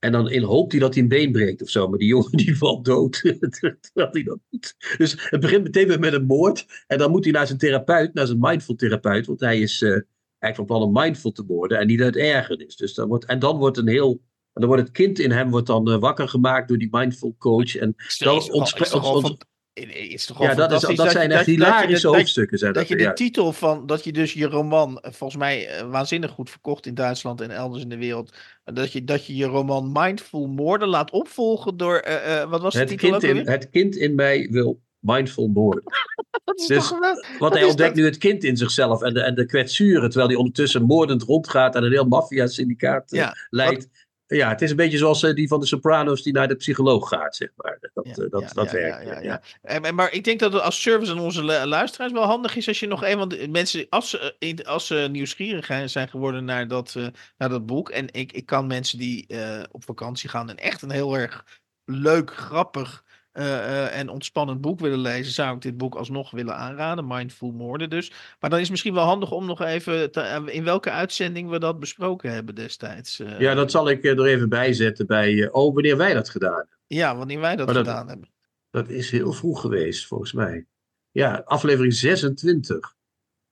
[0.01, 1.89] En dan in hoopt hij dat hij een been breekt of zo.
[1.89, 3.21] Maar die jongen die valt dood.
[3.21, 4.75] terwijl hij dat doet.
[4.99, 6.67] Dus het begint meteen weer met een moord.
[6.87, 9.27] En dan moet hij naar zijn therapeut, naar zijn mindful therapeut.
[9.27, 11.79] Want hij is eh, eigenlijk van plan om mindful te worden.
[11.79, 12.77] En niet uit ergernis.
[12.77, 14.21] Dus dan wordt, en dan wordt een heel.
[14.53, 17.77] Dan wordt het kind in hem wordt dan eh, wakker gemaakt door die mindful coach.
[17.77, 19.49] En dan is toch al- ontspre-
[19.89, 22.59] is toch ja, dat, is, fantastisch dat zijn echt hilarische dat hoofdstukken.
[22.59, 25.91] Zijn Dat je de titel van, dat je dus je roman, eh, volgens mij eh,
[25.91, 29.47] waanzinnig goed verkocht in Duitsland en elders in de wereld, dat je, dat je je
[29.47, 33.49] roman Mindful Moorden laat opvolgen door, eh, wat was de het, titel kind ook in,
[33.49, 35.83] het kind in mij wil mindful worden.
[36.45, 36.99] Dat is dus- toch
[37.39, 37.99] Wat hij ontdekt dat?
[37.99, 40.09] nu het kind in zichzelf en de, en de kwetsuren.
[40.09, 43.89] Terwijl hij ondertussen moordend rondgaat en een heel maffia-syndicaat Ja, leidt.
[44.37, 47.09] Ja, het is een beetje zoals eh, die van de Sopranos die naar de psycholoog
[47.09, 47.79] gaat, zeg maar.
[47.95, 49.03] Dat, Ja, eh, dat, ja, dat ja, werkt.
[49.07, 49.41] ja, ja, ja.
[49.63, 49.81] ja.
[49.83, 52.69] Eh, maar- ik denk dat het als service aan onze lu- luisteraars wel handig is
[52.69, 56.45] als je nog een van de mensen, als ze, eh, als ze nieuwsgierig zijn- geworden
[56.45, 57.07] naar dat, eh,
[57.39, 57.91] naar dat boek.
[57.91, 61.45] En ik, ik kan mensen die eh, op vakantie gaan en echt een heel erg
[61.85, 66.57] leuk, grappig eh, eh, en ontspannend boek willen lezen, zou ik dit boek alsnog willen
[66.57, 67.07] aanraden.
[67.07, 68.11] Mindful Moorden dus.
[68.41, 71.51] Maar dan is het misschien wel handig om nog even te- eh, in welke uitzending
[71.51, 73.21] we dat besproken hebben destijds.
[73.39, 75.49] Ja, dat zal ik er even bij zetten bij.
[75.51, 76.77] oh, wanneer wij dat gedaan hebben.
[76.87, 78.29] ja, wanneer wij dat- gedaan hebben.
[78.71, 80.67] Dat is heel vroeg geweest, volgens mij.
[81.11, 82.95] Ja, aflevering 26.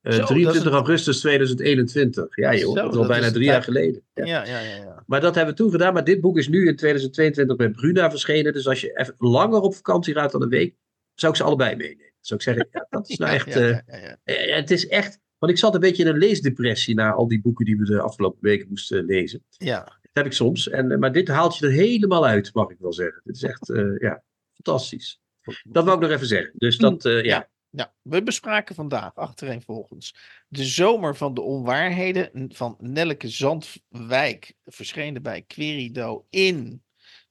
[0.08, 2.36] Eh, Zo, dat is 23 een- augustus 2021.
[2.36, 4.02] Ja, joh, Zo, dat is al dat bijna is drie jaar geleden.
[4.14, 4.24] Ja.
[4.24, 4.76] Ja, ja, ja.
[4.76, 5.02] ja.
[5.06, 5.92] Maar dat hebben we toen gedaan.
[5.94, 8.52] Maar dit boek is nu in 2022 bij Bruna verschenen.
[8.52, 10.74] Dus als je even langer op vakantie gaat dan een week,
[11.14, 12.12] zou ik ze allebei meenemen.
[12.20, 13.46] Zou ik zeggen, ja, dat is nou echt.
[13.46, 14.16] eh, ja, ja, ja.
[14.24, 15.18] eh, het is echt.
[15.38, 18.00] Want ik zat een beetje in een leesdepressie na al die boeken die we de
[18.00, 19.44] afgelopen weken moesten lezen.
[19.50, 20.68] Ja, Dat heb ik soms.
[20.68, 23.20] En, eh, maar dit haalt je er helemaal uit, mag ik wel zeggen.
[23.24, 25.20] Het is echt, eh, ja, fantastisch.
[25.62, 26.52] Dat wou ik nog even zeggen.
[26.56, 27.48] Dus dat, eh, ja.
[27.70, 30.14] Ja, we bespraken vandaag achtereenvolgens
[30.48, 36.82] de zomer van de onwaarheden van Nelleke Zandwijk, verschenen bij Querido in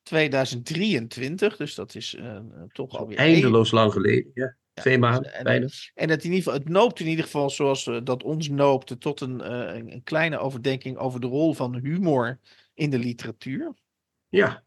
[0.03, 1.57] 2023.
[1.57, 2.39] Dus dat is eh,
[2.71, 4.31] toch alweer Eindeloos lang geleden.
[4.33, 4.55] Ja.
[4.73, 5.67] Twee maanden, en- bijna.
[5.93, 8.97] En het, in ieder geval, het noopt in ieder geval zoals eh, dat ons noopte
[8.97, 12.39] tot een, eh, een een kleine overdenking over de rol van humor
[12.73, 13.73] in de literatuur.
[14.29, 14.63] Ja,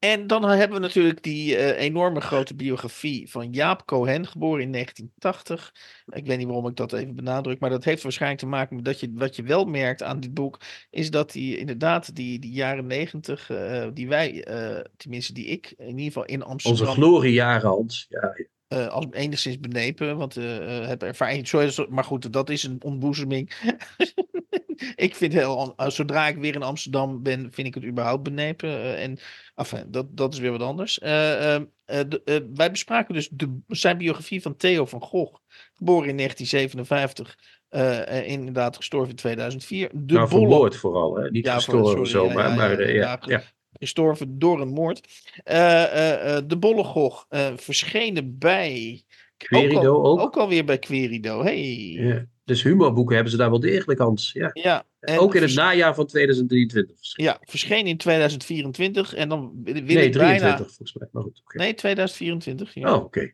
[0.00, 4.72] En dan hebben we natuurlijk die eh, enorme grote biografie van Jaap Cohen, geboren in
[4.72, 5.74] 1980.
[6.06, 8.84] Ik weet niet waarom ik dat even benadruk, maar dat heeft waarschijnlijk te maken met
[8.84, 12.52] dat je, wat je wel merkt aan dit boek, is dat die inderdaad die, die
[12.52, 16.94] jaren 90, eh, die wij, eh, tenminste die ik, in ieder geval in onze Amsterdam,
[16.94, 18.06] gloriejaren, Hans.
[18.08, 18.34] Ja,
[18.68, 18.86] ja.
[18.86, 21.48] als enigszins benepen, want eh, heb ervaring.
[21.48, 23.50] Zo, maar goed, dat is een ontboezeming.
[24.96, 28.68] ik vind heel, eh, zodra ik weer in Amsterdam ben, vind ik het überhaupt benepen.
[28.68, 29.18] eh, en
[29.54, 30.98] enfin, dat, dat is weer wat anders.
[30.98, 35.34] Eh, eh, eh, de- eh, wij bespraken dus de, zijn biografie van Theo van Gogh,
[35.74, 37.38] geboren in 1957.
[37.68, 39.88] eh, eh, inderdaad gestorven in 2004.
[39.92, 41.16] De nou, Bolle- vermoord vooral.
[41.16, 41.30] Hè?
[41.30, 43.42] Niet Ja, gestorven zomaar, ja, maar ja, ja,
[43.78, 45.08] gestorven door een moord.
[45.44, 47.26] Eh, eh, eh, de Bollegog,
[47.56, 49.02] verschenen bij
[49.36, 50.20] Querido ook, al- ook.
[50.20, 51.42] ook alweer bij Querido.
[51.42, 51.64] Hey.
[51.90, 52.24] Ja.
[52.50, 52.56] Ja.
[52.56, 54.32] Dus humorboeken hebben ze daar wel degelijk, Hans.
[54.32, 54.84] Ja.
[55.00, 56.96] en ook in het najaar van 2023.
[57.16, 60.12] Ja, verscheen in 2024 en dan wil nee, ik bijna...
[60.12, 61.08] 23 volgens mij.
[61.12, 61.42] Maar goed.
[61.54, 62.74] Nee, 2024.
[62.74, 62.94] Ja.
[62.94, 63.32] Oh, oké.